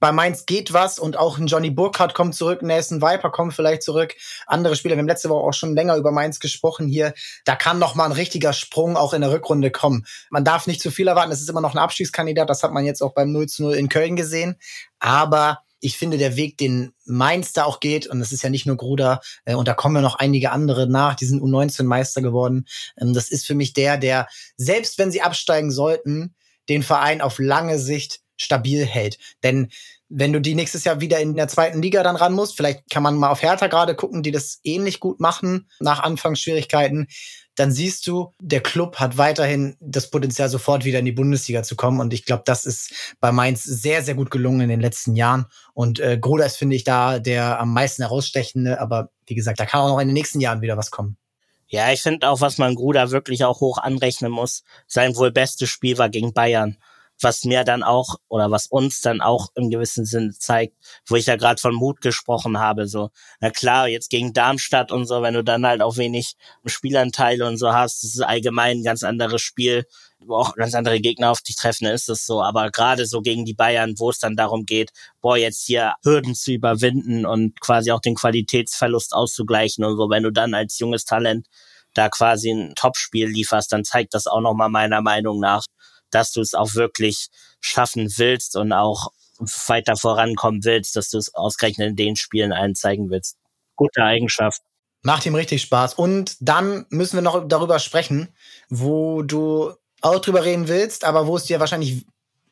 [0.04, 3.84] bei Mainz geht was und auch ein Johnny Burkhardt kommt zurück, Nelson Viper kommt vielleicht
[3.84, 4.14] zurück.
[4.48, 7.14] Andere Spieler, wir haben letzte Woche auch schon länger über Mainz gesprochen hier.
[7.46, 10.06] Da kann noch mal ein richtiger Sprung auch in der Rückrunde kommen.
[10.30, 11.32] Man darf nicht zu viel erwarten.
[11.32, 12.50] Es ist immer noch ein Abstiegskandidat.
[12.50, 14.58] Das hat man jetzt auch beim 0 zu 0 in Köln gesehen.
[15.00, 18.66] Aber ich finde, der Weg, den Mainz da auch geht, und das ist ja nicht
[18.66, 22.66] nur Gruder, äh, und da kommen ja noch einige andere nach, die sind U19-Meister geworden.
[23.00, 24.28] Ähm, das ist für mich der, der,
[24.58, 26.36] selbst wenn sie absteigen sollten,
[26.68, 29.18] den Verein auf lange Sicht stabil hält.
[29.44, 29.70] Denn
[30.10, 33.02] wenn du die nächstes Jahr wieder in der zweiten Liga dann ran musst, vielleicht kann
[33.02, 37.08] man mal auf Hertha gerade gucken, die das ähnlich gut machen nach Anfangsschwierigkeiten,
[37.56, 41.76] dann siehst du, der Club hat weiterhin das Potenzial, sofort wieder in die Bundesliga zu
[41.76, 42.00] kommen.
[42.00, 45.46] Und ich glaube, das ist bei Mainz sehr, sehr gut gelungen in den letzten Jahren.
[45.74, 48.80] Und äh, Gruder ist, finde ich, da der am meisten herausstechende.
[48.80, 51.18] Aber wie gesagt, da kann auch noch in den nächsten Jahren wieder was kommen.
[51.68, 55.70] Ja, ich finde auch, was man Gruder wirklich auch hoch anrechnen muss, sein wohl bestes
[55.70, 56.78] Spiel war gegen Bayern
[57.24, 60.76] was mir dann auch oder was uns dann auch im gewissen Sinn zeigt,
[61.08, 62.88] wo ich ja gerade von Mut gesprochen habe.
[62.88, 63.10] So,
[63.40, 67.58] na klar, jetzt gegen Darmstadt und so, wenn du dann halt auch wenig Spielanteile und
[67.58, 69.86] so hast, das ist allgemein ein ganz anderes Spiel,
[70.20, 72.42] wo auch ganz andere Gegner auf dich treffen, ist es so.
[72.42, 76.36] Aber gerade so gegen die Bayern, wo es dann darum geht, boah, jetzt hier Hürden
[76.36, 81.06] zu überwinden und quasi auch den Qualitätsverlust auszugleichen und so, wenn du dann als junges
[81.06, 81.48] Talent
[81.94, 85.66] da quasi ein Topspiel lieferst, dann zeigt das auch nochmal meiner Meinung nach,
[86.14, 89.12] dass du es auch wirklich schaffen willst und auch
[89.68, 93.38] weiter vorankommen willst, dass du es ausgerechnet in den Spielen allen zeigen willst.
[93.76, 94.62] Gute Eigenschaft.
[95.02, 95.96] Macht ihm richtig Spaß.
[95.96, 98.30] Und dann müssen wir noch darüber sprechen,
[98.70, 102.06] wo du auch drüber reden willst, aber wo es dir wahrscheinlich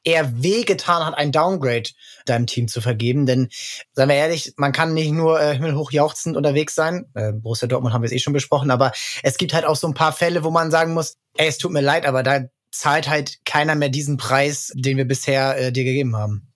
[0.04, 1.92] eher wehgetan hat, ein Downgrade
[2.26, 3.26] deinem Team zu vergeben.
[3.26, 3.50] Denn,
[3.94, 7.06] seien wir ehrlich, man kann nicht nur äh, himmelhoch jauchzend unterwegs sein.
[7.14, 8.92] Äh, Borussia Dortmund haben wir es eh schon besprochen, aber
[9.24, 11.72] es gibt halt auch so ein paar Fälle, wo man sagen muss, ey, es tut
[11.72, 12.42] mir leid, aber da
[12.72, 16.48] zahlt halt keiner mehr diesen Preis, den wir bisher äh, dir gegeben haben.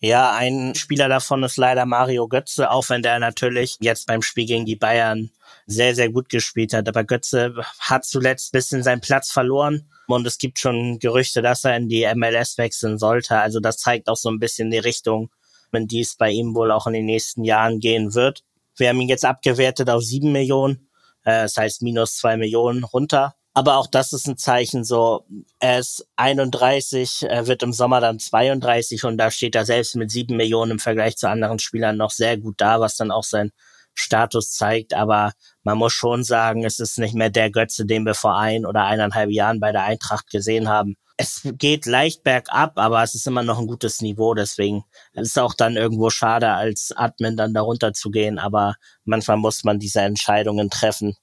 [0.00, 4.44] Ja, ein Spieler davon ist leider Mario Götze, auch wenn der natürlich jetzt beim Spiel
[4.44, 5.30] gegen die Bayern
[5.66, 6.88] sehr, sehr gut gespielt hat.
[6.88, 9.88] Aber Götze hat zuletzt bisschen seinen Platz verloren.
[10.06, 13.38] Und es gibt schon Gerüchte, dass er in die MLS wechseln sollte.
[13.38, 15.30] Also das zeigt auch so ein bisschen die Richtung,
[15.72, 18.44] in die es bei ihm wohl auch in den nächsten Jahren gehen wird.
[18.76, 20.88] Wir haben ihn jetzt abgewertet auf sieben Millionen.
[21.24, 23.36] Äh, das heißt minus zwei Millionen runter.
[23.56, 25.24] Aber auch das ist ein Zeichen so,
[25.60, 30.10] er ist 31, er wird im Sommer dann 32 und da steht er selbst mit
[30.10, 33.52] sieben Millionen im Vergleich zu anderen Spielern noch sehr gut da, was dann auch sein
[33.94, 35.32] Status zeigt, aber
[35.62, 38.86] man muss schon sagen, es ist nicht mehr der Götze, den wir vor ein oder
[38.86, 40.96] eineinhalb Jahren bei der Eintracht gesehen haben.
[41.16, 44.82] Es geht leicht bergab, aber es ist immer noch ein gutes Niveau, deswegen
[45.12, 48.74] ist es auch dann irgendwo schade, als Admin dann darunter zu gehen, aber
[49.04, 51.14] manchmal muss man diese Entscheidungen treffen.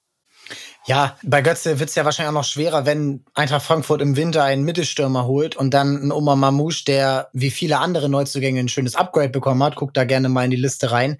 [0.86, 4.44] Ja, bei Götze wird es ja wahrscheinlich auch noch schwerer, wenn Eintracht Frankfurt im Winter
[4.44, 8.96] einen Mittelstürmer holt und dann ein Oma Mamouche, der wie viele andere Neuzugänge ein schönes
[8.96, 9.76] Upgrade bekommen hat.
[9.76, 11.20] Guckt da gerne mal in die Liste rein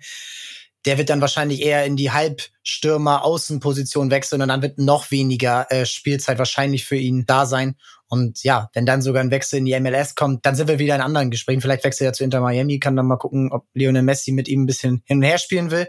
[0.86, 5.86] der wird dann wahrscheinlich eher in die Halbstürmer-Außenposition wechseln und dann wird noch weniger äh,
[5.86, 7.76] Spielzeit wahrscheinlich für ihn da sein.
[8.08, 10.96] Und ja, wenn dann sogar ein Wechsel in die MLS kommt, dann sind wir wieder
[10.96, 11.62] in anderen Gesprächen.
[11.62, 14.64] Vielleicht wechselt er zu Inter Miami, kann dann mal gucken, ob Lionel Messi mit ihm
[14.64, 15.88] ein bisschen hin und her spielen will.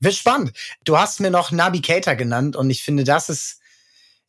[0.00, 0.52] Wird spannend.
[0.84, 3.59] Du hast mir noch Nabi Keita genannt und ich finde, das ist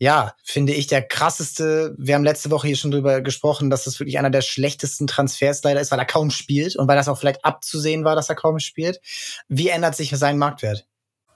[0.01, 1.93] ja, finde ich, der krasseste.
[1.95, 5.61] Wir haben letzte Woche hier schon drüber gesprochen, dass das wirklich einer der schlechtesten Transfers
[5.61, 8.33] leider ist, weil er kaum spielt und weil das auch vielleicht abzusehen war, dass er
[8.33, 8.99] kaum spielt.
[9.47, 10.87] Wie ändert sich sein Marktwert?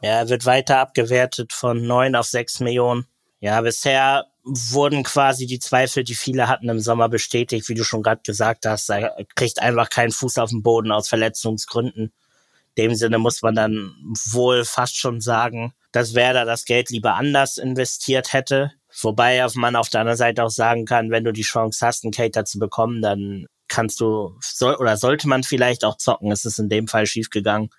[0.01, 3.05] Ja, er wird weiter abgewertet von neun auf sechs Millionen.
[3.39, 8.01] Ja, bisher wurden quasi die Zweifel, die viele hatten im Sommer bestätigt, wie du schon
[8.01, 8.89] gerade gesagt hast.
[8.89, 12.13] Er kriegt einfach keinen Fuß auf den Boden aus Verletzungsgründen.
[12.73, 13.93] In dem Sinne muss man dann
[14.31, 18.73] wohl fast schon sagen, dass Werder das Geld lieber anders investiert hätte.
[19.01, 22.11] Wobei man auf der anderen Seite auch sagen kann, wenn du die Chance hast, einen
[22.11, 26.33] Cater zu bekommen, dann kannst du soll, oder sollte man vielleicht auch zocken.
[26.33, 27.69] Es ist in dem Fall schiefgegangen.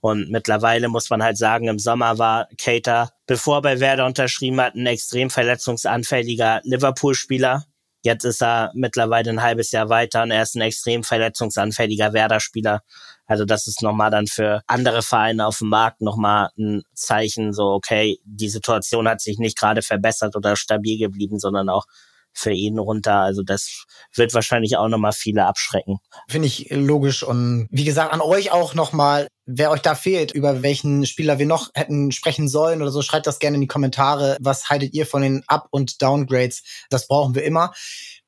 [0.00, 4.74] Und mittlerweile muss man halt sagen, im Sommer war Cater, bevor bei Werder unterschrieben hat,
[4.74, 7.66] ein extrem verletzungsanfälliger Liverpool-Spieler.
[8.02, 12.80] Jetzt ist er mittlerweile ein halbes Jahr weiter und er ist ein extrem verletzungsanfälliger Werder-Spieler.
[13.30, 17.66] Also das ist nochmal dann für andere Vereine auf dem Markt nochmal ein Zeichen, so
[17.66, 21.84] okay, die Situation hat sich nicht gerade verbessert oder stabil geblieben, sondern auch
[22.32, 23.20] für ihn runter.
[23.20, 23.84] Also das
[24.16, 25.98] wird wahrscheinlich auch nochmal viele abschrecken.
[26.28, 27.22] Finde ich logisch.
[27.22, 31.46] Und wie gesagt, an euch auch nochmal, wer euch da fehlt, über welchen Spieler wir
[31.46, 34.38] noch hätten sprechen sollen oder so, schreibt das gerne in die Kommentare.
[34.40, 36.64] Was haltet ihr von den Up- und Downgrades?
[36.90, 37.72] Das brauchen wir immer.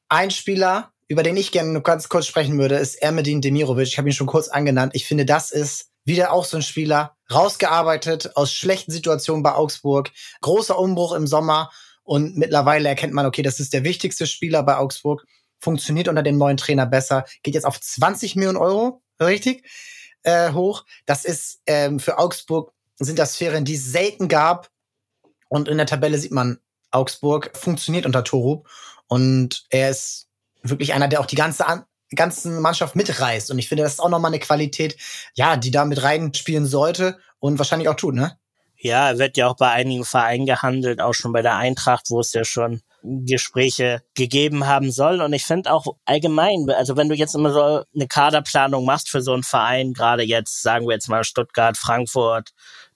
[0.08, 3.86] Ein Spieler, über den ich gerne nur ganz kurz sprechen würde, ist Ermedin Demirovic.
[3.86, 4.94] Ich habe ihn schon kurz angenannt.
[4.94, 10.10] Ich finde, das ist wieder auch so ein Spieler, rausgearbeitet aus schlechten Situationen bei Augsburg.
[10.40, 11.70] Großer Umbruch im Sommer
[12.02, 15.26] und mittlerweile erkennt man, okay, das ist der wichtigste Spieler bei Augsburg,
[15.60, 19.68] funktioniert unter dem neuen Trainer besser, geht jetzt auf 20 Millionen Euro, richtig,
[20.22, 20.86] äh, hoch.
[21.04, 24.70] Das ist ähm, für Augsburg sind das Sphären, die es selten gab.
[25.50, 26.58] Und in der Tabelle sieht man,
[26.90, 28.66] Augsburg funktioniert unter Torup
[29.08, 30.30] und er ist
[30.62, 31.84] wirklich einer, der auch die ganze An
[32.14, 33.50] ganzen Mannschaft mitreißt.
[33.50, 34.96] Und ich finde, das ist auch nochmal eine Qualität,
[35.34, 38.36] ja, die da mit reinspielen sollte und wahrscheinlich auch tut, ne?
[38.76, 42.20] Ja, er wird ja auch bei einigen Vereinen gehandelt, auch schon bei der Eintracht, wo
[42.20, 45.20] es ja schon Gespräche gegeben haben soll.
[45.20, 49.22] Und ich finde auch allgemein, also wenn du jetzt immer so eine Kaderplanung machst für
[49.22, 52.52] so einen Verein, gerade jetzt, sagen wir jetzt mal Stuttgart, Frankfurt,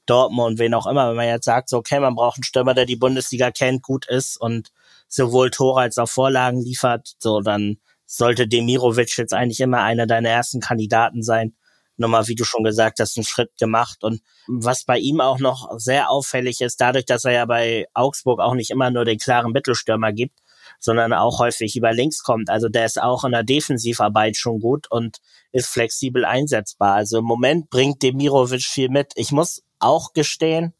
[0.07, 2.87] Dortmund, wen auch immer, wenn man jetzt sagt, so, okay, man braucht einen Stürmer, der
[2.87, 4.71] die Bundesliga kennt, gut ist und
[5.09, 7.77] sowohl Tore als auch Vorlagen liefert, so, dann
[8.07, 11.55] sollte Demirovic jetzt eigentlich immer einer deiner ersten Kandidaten sein
[11.97, 14.03] nochmal, wie du schon gesagt hast, einen Schritt gemacht.
[14.05, 18.41] Und was bei ihm auch noch sehr auffällig ist, dadurch, dass er ja bei Augsburg
[18.41, 20.39] auch nicht immer nur den klaren Mittelstürmer gibt,
[20.79, 22.51] sondern auch häufig über links kommt.
[22.51, 25.19] Also der ist auch in der Defensivarbeit schon gut und
[25.53, 26.95] ist flexibel einsetzbar.
[26.95, 29.13] Also im Moment bringt Demirovic viel mit.
[29.17, 30.75] Ich muss auch gestehen,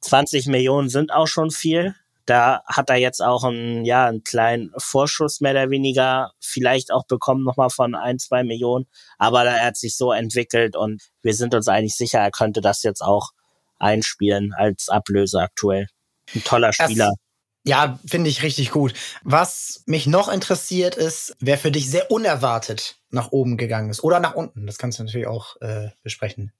[0.00, 1.94] 20 Millionen sind auch schon viel.
[2.26, 7.04] Da hat er jetzt auch einen, ja, einen kleinen Vorschuss mehr oder weniger vielleicht auch
[7.06, 8.86] bekommen nochmal von ein, zwei Millionen.
[9.18, 12.82] Aber er hat sich so entwickelt und wir sind uns eigentlich sicher, er könnte das
[12.82, 13.30] jetzt auch
[13.78, 15.88] einspielen als Ablöse aktuell.
[16.34, 17.08] Ein toller Spieler.
[17.08, 17.16] Das
[17.64, 18.92] ja, finde ich richtig gut.
[19.22, 24.18] Was mich noch interessiert ist, wer für dich sehr unerwartet nach oben gegangen ist oder
[24.18, 24.66] nach unten.
[24.66, 26.52] Das kannst du natürlich auch äh, besprechen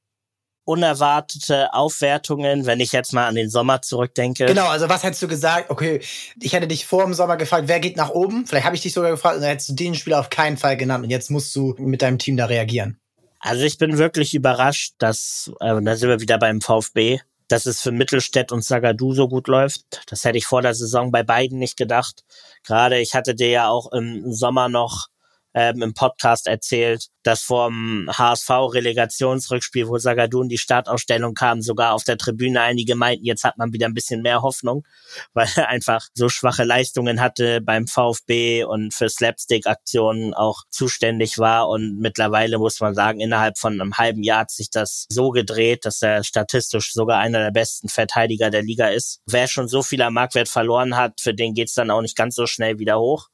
[0.65, 4.47] unerwartete Aufwertungen, wenn ich jetzt mal an den Sommer zurückdenke.
[4.47, 5.71] Genau, also was hättest du gesagt?
[5.71, 6.01] Okay,
[6.41, 8.47] ich hätte dich vor dem Sommer gefragt, wer geht nach oben?
[8.47, 10.77] Vielleicht habe ich dich sogar gefragt und dann hättest du den Spieler auf keinen Fall
[10.77, 12.99] genannt und jetzt musst du mit deinem Team da reagieren.
[13.41, 17.81] Also ich bin wirklich überrascht, dass, äh, da sind wir wieder beim VfB, dass es
[17.81, 20.03] für Mittelstädt und Sagadu so gut läuft.
[20.07, 22.25] Das hätte ich vor der Saison bei beiden nicht gedacht.
[22.65, 25.09] Gerade ich hatte dir ja auch im Sommer noch
[25.55, 32.19] ähm, im Podcast erzählt, dass vom HSV-Relegationsrückspiel, wo Sagadun die Startausstellung kam, sogar auf der
[32.19, 34.85] Tribüne einige meinten, jetzt hat man wieder ein bisschen mehr Hoffnung,
[35.35, 41.69] weil er einfach so schwache Leistungen hatte beim VfB und für Slapstick-Aktionen auch zuständig war.
[41.69, 45.85] Und mittlerweile muss man sagen, innerhalb von einem halben Jahr hat sich das so gedreht,
[45.85, 49.21] dass er statistisch sogar einer der besten Verteidiger der Liga ist.
[49.27, 52.35] Wer schon so viel am Marktwert verloren hat, für den geht's dann auch nicht ganz
[52.35, 53.29] so schnell wieder hoch.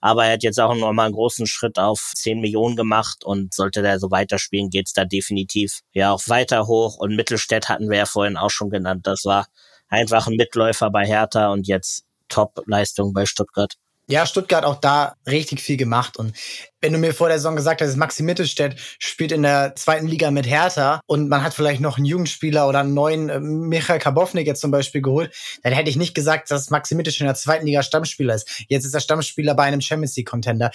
[0.00, 3.82] Aber er hat jetzt auch nochmal einen großen Schritt auf 10 Millionen gemacht und sollte
[3.82, 6.96] der so weiterspielen, geht's da definitiv ja auch weiter hoch.
[6.96, 9.06] Und Mittelstädt hatten wir ja vorhin auch schon genannt.
[9.06, 9.46] Das war
[9.88, 13.74] einfach ein Mitläufer bei Hertha und jetzt Top-Leistung bei Stuttgart.
[14.10, 16.16] Ja, Stuttgart auch da richtig viel gemacht.
[16.16, 16.36] Und
[16.80, 20.32] wenn du mir vor der Saison gesagt hast, Maxi Mittelstädt spielt in der zweiten Liga
[20.32, 24.48] mit Hertha und man hat vielleicht noch einen Jugendspieler oder einen neuen äh, Michael Karbovnik
[24.48, 25.32] jetzt zum Beispiel geholt,
[25.62, 28.64] dann hätte ich nicht gesagt, dass Maxi Mittelstädt in der zweiten Liga Stammspieler ist.
[28.68, 30.72] Jetzt ist er Stammspieler bei einem Champions League Contender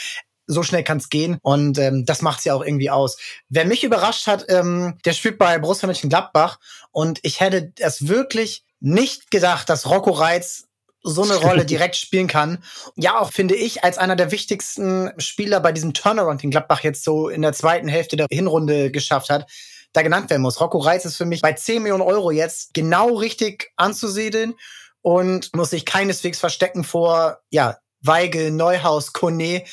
[0.47, 3.17] so schnell kann es gehen und ähm, das macht's ja auch irgendwie aus.
[3.49, 6.59] Wer mich überrascht hat, ähm, der spielt bei Borussia Mönchengladbach
[6.91, 10.67] und ich hätte es wirklich nicht gedacht, dass Rocco Reitz
[11.05, 12.63] so eine Rolle direkt spielen kann.
[12.95, 17.03] Ja, auch finde ich, als einer der wichtigsten Spieler bei diesem Turnaround, den Gladbach jetzt
[17.03, 19.49] so in der zweiten Hälfte der Hinrunde geschafft hat,
[19.93, 20.59] da genannt werden muss.
[20.59, 24.55] Rocco Reitz ist für mich bei 10 Millionen Euro jetzt genau richtig anzusiedeln
[25.01, 29.63] und muss sich keineswegs verstecken vor, ja, Weigel, Neuhaus, Kone.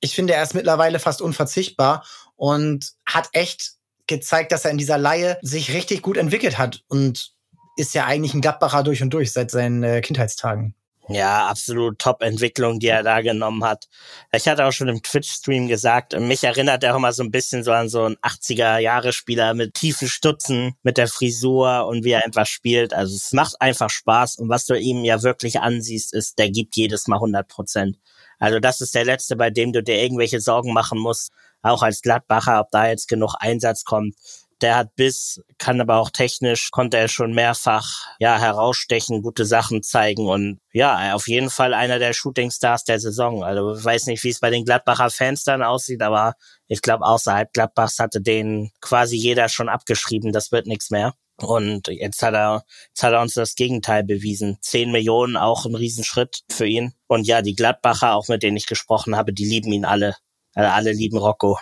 [0.00, 2.04] Ich finde, er ist mittlerweile fast unverzichtbar
[2.36, 3.74] und hat echt
[4.08, 7.32] gezeigt, dass er in dieser Laie sich richtig gut entwickelt hat und
[7.76, 10.74] ist ja eigentlich ein Gladbacher durch und durch seit seinen äh, Kindheitstagen.
[11.08, 13.88] Ja, absolut Top-Entwicklung, die er da genommen hat.
[14.32, 17.64] Ich hatte auch schon im Twitch-Stream gesagt, mich erinnert er auch mal so ein bisschen
[17.64, 22.46] so an so einen 80er-Jahre-Spieler mit tiefen Stutzen, mit der Frisur und wie er einfach
[22.46, 22.94] spielt.
[22.94, 26.76] Also es macht einfach Spaß und was du ihm ja wirklich ansiehst, ist, der gibt
[26.76, 27.98] jedes Mal 100 Prozent.
[28.38, 32.02] Also das ist der letzte, bei dem du dir irgendwelche Sorgen machen musst, auch als
[32.02, 34.14] Gladbacher, ob da jetzt genug Einsatz kommt.
[34.62, 39.82] Der hat Biss, kann aber auch technisch, konnte er schon mehrfach ja herausstechen, gute Sachen
[39.82, 43.42] zeigen und ja, auf jeden Fall einer der Shootingstars der Saison.
[43.42, 46.34] Also ich weiß nicht, wie es bei den Gladbacher Fans dann aussieht, aber
[46.68, 51.14] ich glaube, außerhalb Gladbachs hatte den quasi jeder schon abgeschrieben, das wird nichts mehr.
[51.38, 54.58] Und jetzt hat er, jetzt hat er uns das Gegenteil bewiesen.
[54.60, 56.92] Zehn Millionen, auch ein Riesenschritt für ihn.
[57.08, 60.14] Und ja, die Gladbacher, auch mit denen ich gesprochen habe, die lieben ihn alle.
[60.54, 61.58] Alle lieben Rocco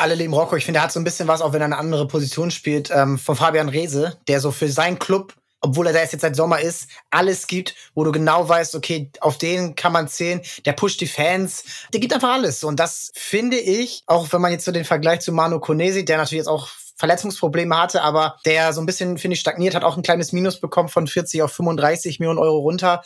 [0.00, 0.56] alle lieben Rocco.
[0.56, 2.90] Ich finde, er hat so ein bisschen was, auch wenn er eine andere Position spielt,
[2.90, 6.60] ähm, von Fabian Rehse, der so für seinen Club, obwohl er da jetzt seit Sommer
[6.60, 11.00] ist, alles gibt, wo du genau weißt, okay, auf den kann man zählen, der pusht
[11.00, 12.64] die Fans, der gibt einfach alles.
[12.64, 16.16] Und das finde ich, auch wenn man jetzt so den Vergleich zu Manu Konesi, der
[16.16, 19.96] natürlich jetzt auch Verletzungsprobleme hatte, aber der so ein bisschen, finde ich, stagniert, hat auch
[19.96, 23.02] ein kleines Minus bekommen von 40 auf 35 Millionen Euro runter.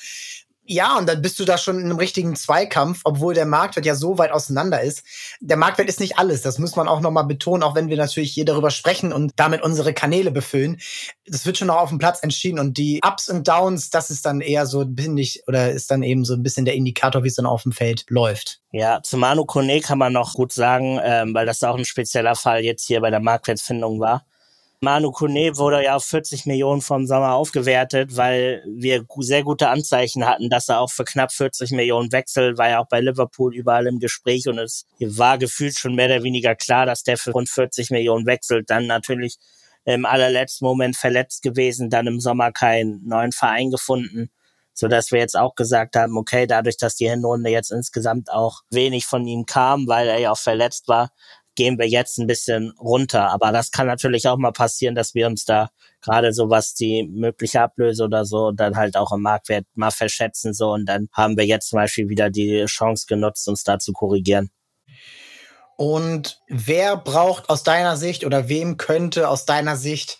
[0.67, 3.95] Ja, und dann bist du da schon in einem richtigen Zweikampf, obwohl der Marktwert ja
[3.95, 5.03] so weit auseinander ist.
[5.41, 8.33] Der Marktwert ist nicht alles, das muss man auch nochmal betonen, auch wenn wir natürlich
[8.33, 10.81] hier darüber sprechen und damit unsere Kanäle befüllen.
[11.27, 14.25] Das wird schon noch auf dem Platz entschieden und die Ups und Downs, das ist
[14.25, 17.29] dann eher so, bin ich, oder ist dann eben so ein bisschen der Indikator, wie
[17.29, 18.61] es dann auf dem Feld läuft.
[18.73, 22.37] Ja, zu Manu Kone kann man noch gut sagen, ähm, weil das auch ein spezieller
[22.37, 24.25] Fall jetzt hier bei der Marktwertfindung war.
[24.85, 30.27] Manu Kone wurde ja auf 40 Millionen vom Sommer aufgewertet, weil wir sehr gute Anzeichen
[30.27, 33.87] hatten, dass er auch für knapp 40 Millionen wechselt, war ja auch bei Liverpool überall
[33.87, 37.49] im Gespräch und es war gefühlt schon mehr oder weniger klar, dass der für rund
[37.49, 38.69] 40 Millionen wechselt.
[38.69, 39.39] Dann natürlich
[39.87, 44.29] im allerletzten Moment verletzt gewesen, dann im Sommer keinen neuen Verein gefunden,
[44.75, 48.61] so dass wir jetzt auch gesagt haben, okay, dadurch, dass die Hinrunde jetzt insgesamt auch
[48.71, 51.11] wenig von ihm kam, weil er ja auch verletzt war,
[51.55, 53.31] gehen wir jetzt ein bisschen runter.
[53.31, 57.09] Aber das kann natürlich auch mal passieren, dass wir uns da gerade so was die
[57.11, 61.37] mögliche Ablöse oder so dann halt auch im Marktwert mal verschätzen so und dann haben
[61.37, 64.51] wir jetzt zum Beispiel wieder die Chance genutzt, uns da zu korrigieren.
[65.77, 70.19] Und wer braucht aus deiner Sicht oder wem könnte aus deiner Sicht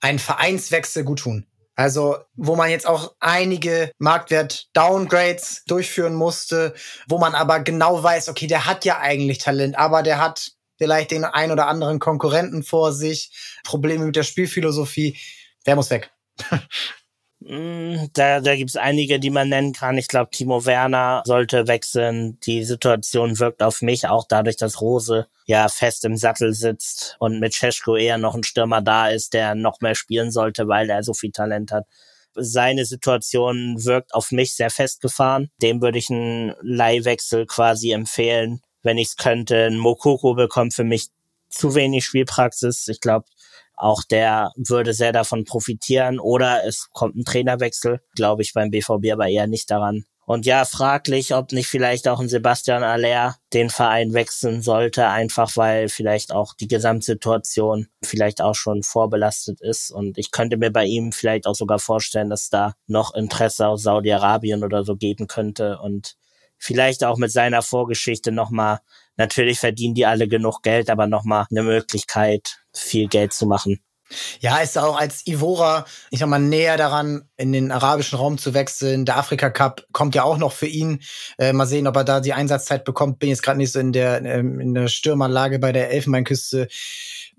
[0.00, 1.46] ein Vereinswechsel gut tun?
[1.76, 6.74] Also, wo man jetzt auch einige Marktwert-Downgrades durchführen musste,
[7.08, 11.10] wo man aber genau weiß, okay, der hat ja eigentlich Talent, aber der hat vielleicht
[11.10, 13.30] den ein oder anderen Konkurrenten vor sich,
[13.64, 15.18] Probleme mit der Spielphilosophie.
[15.64, 16.10] Wer muss weg?
[17.42, 19.96] Mm, da, da gibt es einige, die man nennen kann.
[19.96, 22.38] Ich glaube, Timo Werner sollte wechseln.
[22.40, 27.40] Die Situation wirkt auf mich auch dadurch, dass Rose ja fest im Sattel sitzt und
[27.40, 31.02] mit Cesko eher noch ein Stürmer da ist, der noch mehr spielen sollte, weil er
[31.02, 31.86] so viel Talent hat.
[32.34, 35.50] Seine Situation wirkt auf mich sehr festgefahren.
[35.62, 39.66] Dem würde ich einen Leihwechsel quasi empfehlen wenn ich es könnte.
[39.66, 41.08] Ein Mokoko bekommt für mich
[41.48, 42.88] zu wenig Spielpraxis.
[42.88, 43.26] Ich glaube,
[43.76, 46.20] auch der würde sehr davon profitieren.
[46.20, 50.04] Oder es kommt ein Trainerwechsel, glaube ich beim BVB aber eher nicht daran.
[50.30, 55.56] Und ja, fraglich, ob nicht vielleicht auch ein Sebastian Aller den Verein wechseln sollte, einfach
[55.56, 59.90] weil vielleicht auch die Gesamtsituation vielleicht auch schon vorbelastet ist.
[59.90, 63.82] Und ich könnte mir bei ihm vielleicht auch sogar vorstellen, dass da noch Interesse aus
[63.82, 65.80] Saudi-Arabien oder so geben könnte.
[65.80, 66.14] Und
[66.60, 68.80] vielleicht auch mit seiner Vorgeschichte nochmal,
[69.16, 73.80] natürlich verdienen die alle genug Geld, aber nochmal eine Möglichkeit, viel Geld zu machen.
[74.40, 78.54] Ja, ist auch als Ivora, ich sag mal, näher daran, in den arabischen Raum zu
[78.54, 79.04] wechseln.
[79.04, 81.00] Der Afrika Cup kommt ja auch noch für ihn.
[81.38, 83.20] Äh, mal sehen, ob er da die Einsatzzeit bekommt.
[83.20, 86.66] Bin jetzt gerade nicht so in der, ähm, in der Stürmanlage bei der Elfenbeinküste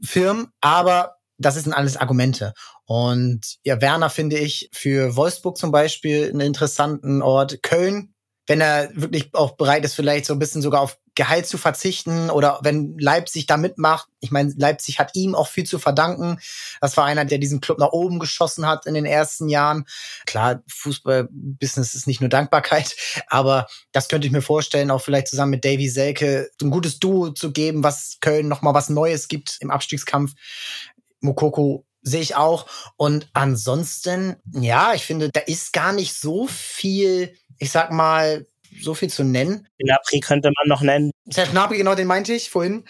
[0.02, 2.54] firm, aber das sind alles Argumente.
[2.86, 7.64] Und ja, Werner finde ich für Wolfsburg zum Beispiel einen interessanten Ort.
[7.64, 8.14] Köln
[8.48, 12.30] wenn er wirklich auch bereit ist, vielleicht so ein bisschen sogar auf Gehalt zu verzichten
[12.30, 14.08] oder wenn Leipzig da mitmacht.
[14.22, 16.40] Ich meine, Leipzig hat ihm auch viel zu verdanken.
[16.80, 19.86] Das war einer, der diesen Club nach oben geschossen hat in den ersten Jahren.
[20.26, 22.96] Klar, Fußballbusiness ist nicht nur Dankbarkeit,
[23.28, 27.32] aber das könnte ich mir vorstellen, auch vielleicht zusammen mit Davy Selke ein gutes Duo
[27.32, 30.34] zu geben, was Köln nochmal was Neues gibt im Abstiegskampf.
[31.20, 32.66] Mokoko sehe ich auch.
[32.98, 38.48] Und ansonsten, ja, ich finde, da ist gar nicht so viel ich sag mal,
[38.82, 39.68] so viel zu nennen.
[39.78, 41.12] Gnabry könnte man noch nennen.
[41.26, 42.86] Serge Gnabry, genau, den meinte ich vorhin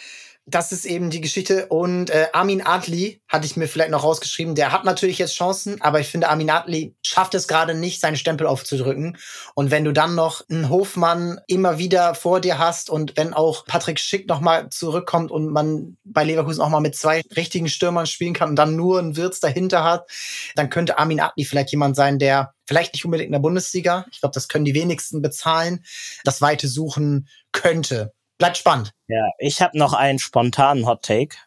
[0.52, 1.68] das ist eben die Geschichte.
[1.68, 4.56] Und äh, Armin Adli hatte ich mir vielleicht noch rausgeschrieben.
[4.56, 8.18] Der hat natürlich jetzt Chancen, aber ich finde, Armin Adli schafft es gerade nicht, seinen
[8.18, 9.18] Stempel aufzudrücken.
[9.56, 13.66] Und wenn du dann noch einen Hofmann immer wieder vor dir hast und wenn auch
[13.66, 18.34] Patrick Schick nochmal zurückkommt und man bei Leverkusen auch mal mit zwei richtigen Stürmern spielen
[18.34, 20.10] kann und dann nur einen Wirtz dahinter hat,
[20.56, 24.22] dann könnte Armin Adli vielleicht jemand sein, der vielleicht nicht unbedingt in der Bundesliga, ich
[24.22, 25.84] glaube, das können die wenigsten bezahlen,
[26.24, 28.14] das Weite suchen könnte.
[28.42, 28.92] Bleibt spannend.
[29.08, 31.38] Ja, ich habe noch einen spontanen Hot Take,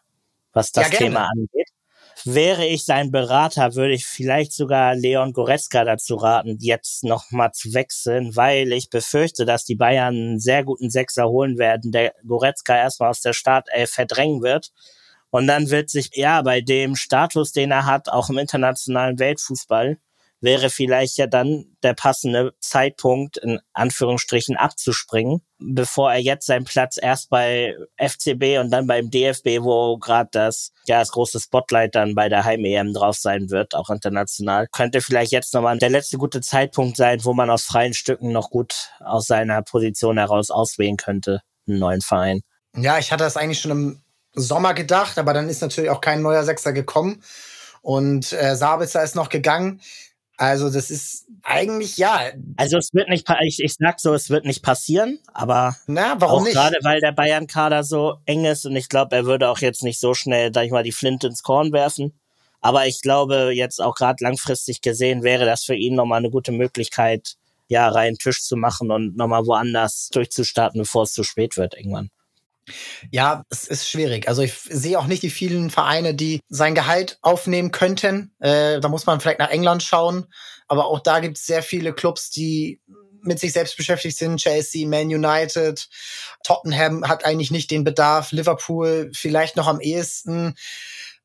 [0.53, 1.67] was das ja, Thema angeht.
[2.23, 7.73] Wäre ich sein Berater, würde ich vielleicht sogar Leon Goretzka dazu raten, jetzt nochmal zu
[7.73, 12.77] wechseln, weil ich befürchte, dass die Bayern einen sehr guten Sechser holen werden, der Goretzka
[12.77, 14.71] erstmal aus der Startelf verdrängen wird.
[15.31, 19.97] Und dann wird sich, ja, bei dem Status, den er hat, auch im internationalen Weltfußball,
[20.41, 26.97] wäre vielleicht ja dann der passende Zeitpunkt, in Anführungsstrichen abzuspringen, bevor er jetzt seinen Platz
[27.01, 32.15] erst bei FCB und dann beim DFB, wo gerade das, ja, das große Spotlight dann
[32.15, 36.41] bei der Heim-EM drauf sein wird, auch international, könnte vielleicht jetzt nochmal der letzte gute
[36.41, 41.41] Zeitpunkt sein, wo man aus freien Stücken noch gut aus seiner Position heraus auswählen könnte,
[41.67, 42.41] einen neuen Verein.
[42.77, 44.01] Ja, ich hatte das eigentlich schon im
[44.33, 47.23] Sommer gedacht, aber dann ist natürlich auch kein neuer Sechser gekommen.
[47.81, 49.79] Und äh, Sabitzer ist noch gegangen.
[50.37, 52.19] Also das ist eigentlich ja.
[52.57, 56.41] Also es wird nicht, ich, ich sag so, es wird nicht passieren, aber Na, warum
[56.41, 56.53] auch nicht?
[56.53, 59.99] gerade weil der Bayern-Kader so eng ist und ich glaube, er würde auch jetzt nicht
[59.99, 62.13] so schnell, sag ich mal, die Flinte ins Korn werfen.
[62.59, 66.51] Aber ich glaube, jetzt auch gerade langfristig gesehen wäre das für ihn nochmal eine gute
[66.51, 67.35] Möglichkeit,
[67.67, 72.09] ja, reinen Tisch zu machen und nochmal woanders durchzustarten, bevor es zu spät wird irgendwann.
[73.11, 74.27] Ja, es ist schwierig.
[74.27, 78.33] Also ich sehe auch nicht die vielen Vereine, die sein Gehalt aufnehmen könnten.
[78.39, 80.25] Äh, da muss man vielleicht nach England schauen.
[80.67, 82.81] Aber auch da gibt es sehr viele Clubs, die
[83.21, 84.37] mit sich selbst beschäftigt sind.
[84.37, 85.87] Chelsea, Man United,
[86.43, 88.31] Tottenham hat eigentlich nicht den Bedarf.
[88.31, 90.55] Liverpool vielleicht noch am ehesten.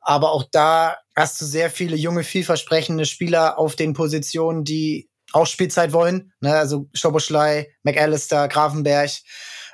[0.01, 5.47] Aber auch da hast du sehr viele junge, vielversprechende Spieler auf den Positionen, die auch
[5.47, 6.33] Spielzeit wollen.
[6.41, 6.55] Ne?
[6.55, 9.11] Also Schoboschlei, McAllister, Grafenberg,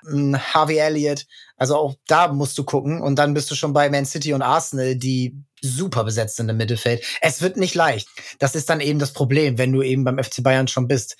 [0.06, 1.26] hm, Harvey Elliott.
[1.56, 4.42] Also auch da musst du gucken und dann bist du schon bei Man City und
[4.42, 7.02] Arsenal, die super besetzt sind im Mittelfeld.
[7.20, 8.08] Es wird nicht leicht.
[8.38, 11.16] Das ist dann eben das Problem, wenn du eben beim FC Bayern schon bist.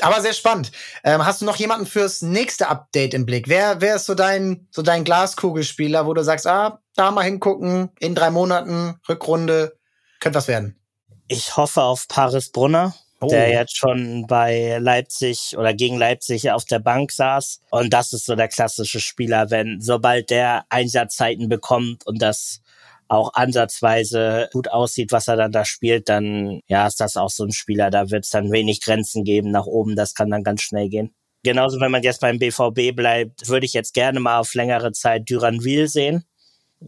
[0.00, 0.72] Aber sehr spannend.
[1.02, 3.48] Ähm, hast du noch jemanden fürs nächste Update im Blick?
[3.48, 7.90] Wer, wer ist so dein, so dein Glaskugelspieler, wo du sagst, ah, da mal hingucken,
[7.98, 9.76] in drei Monaten, Rückrunde,
[10.20, 10.80] könnte was werden?
[11.28, 13.28] Ich hoffe auf Paris Brunner oh.
[13.28, 17.60] der jetzt schon bei Leipzig oder gegen Leipzig auf der Bank saß.
[17.70, 22.60] Und das ist so der klassische Spieler, wenn sobald der Einsatzzeiten bekommt und das
[23.08, 27.44] auch ansatzweise gut aussieht, was er dann da spielt, dann ja, ist das auch so
[27.44, 30.62] ein Spieler, da wird es dann wenig Grenzen geben nach oben, das kann dann ganz
[30.62, 31.14] schnell gehen.
[31.42, 35.28] Genauso, wenn man jetzt beim BVB bleibt, würde ich jetzt gerne mal auf längere Zeit
[35.28, 36.24] Duranville sehen.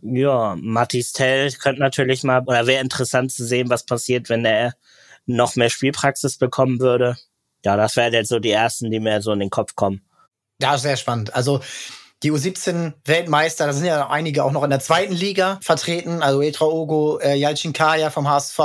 [0.02, 4.74] Ja, Matis Tell könnte natürlich mal, oder wäre interessant zu sehen, was passiert, wenn er
[5.26, 7.16] noch mehr Spielpraxis bekommen würde.
[7.64, 10.02] Ja, das wären jetzt so die ersten, die mir so in den Kopf kommen.
[10.60, 11.34] Ja, sehr spannend.
[11.34, 11.60] Also
[12.22, 16.22] die U17 Weltmeister, da sind ja einige auch noch in der zweiten Liga vertreten.
[16.22, 18.58] Also Etra Ogo, äh, Yalcin Kaya vom HSV,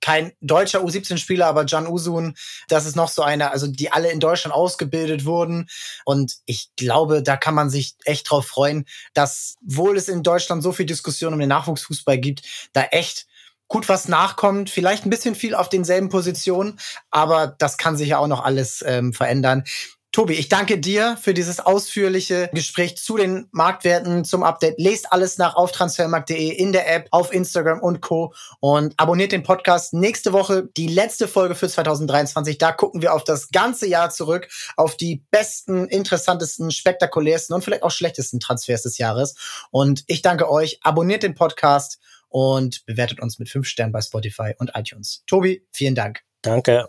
[0.00, 2.34] kein deutscher U17-Spieler, aber Can Usun,
[2.68, 5.68] das ist noch so einer, also die alle in Deutschland ausgebildet wurden.
[6.06, 10.62] Und ich glaube, da kann man sich echt drauf freuen, dass, wohl es in Deutschland
[10.62, 12.42] so viel Diskussion um den Nachwuchsfußball gibt,
[12.72, 13.26] da echt
[13.68, 16.78] gut was nachkommt, vielleicht ein bisschen viel auf denselben Positionen,
[17.10, 19.64] aber das kann sich ja auch noch alles ähm, verändern.
[20.16, 24.78] Tobi, ich danke dir für dieses ausführliche Gespräch zu den Marktwerten, zum Update.
[24.78, 28.32] Lest alles nach auf transfermarkt.de in der App, auf Instagram und Co.
[28.60, 29.92] Und abonniert den Podcast.
[29.92, 32.56] Nächste Woche die letzte Folge für 2023.
[32.56, 34.48] Da gucken wir auf das ganze Jahr zurück,
[34.78, 39.34] auf die besten, interessantesten, spektakulärsten und vielleicht auch schlechtesten Transfers des Jahres.
[39.70, 40.78] Und ich danke euch.
[40.82, 41.98] Abonniert den Podcast
[42.36, 45.24] und bewertet uns mit fünf Sternen bei Spotify und iTunes.
[45.26, 46.20] Tobi, vielen Dank.
[46.42, 46.84] Danke.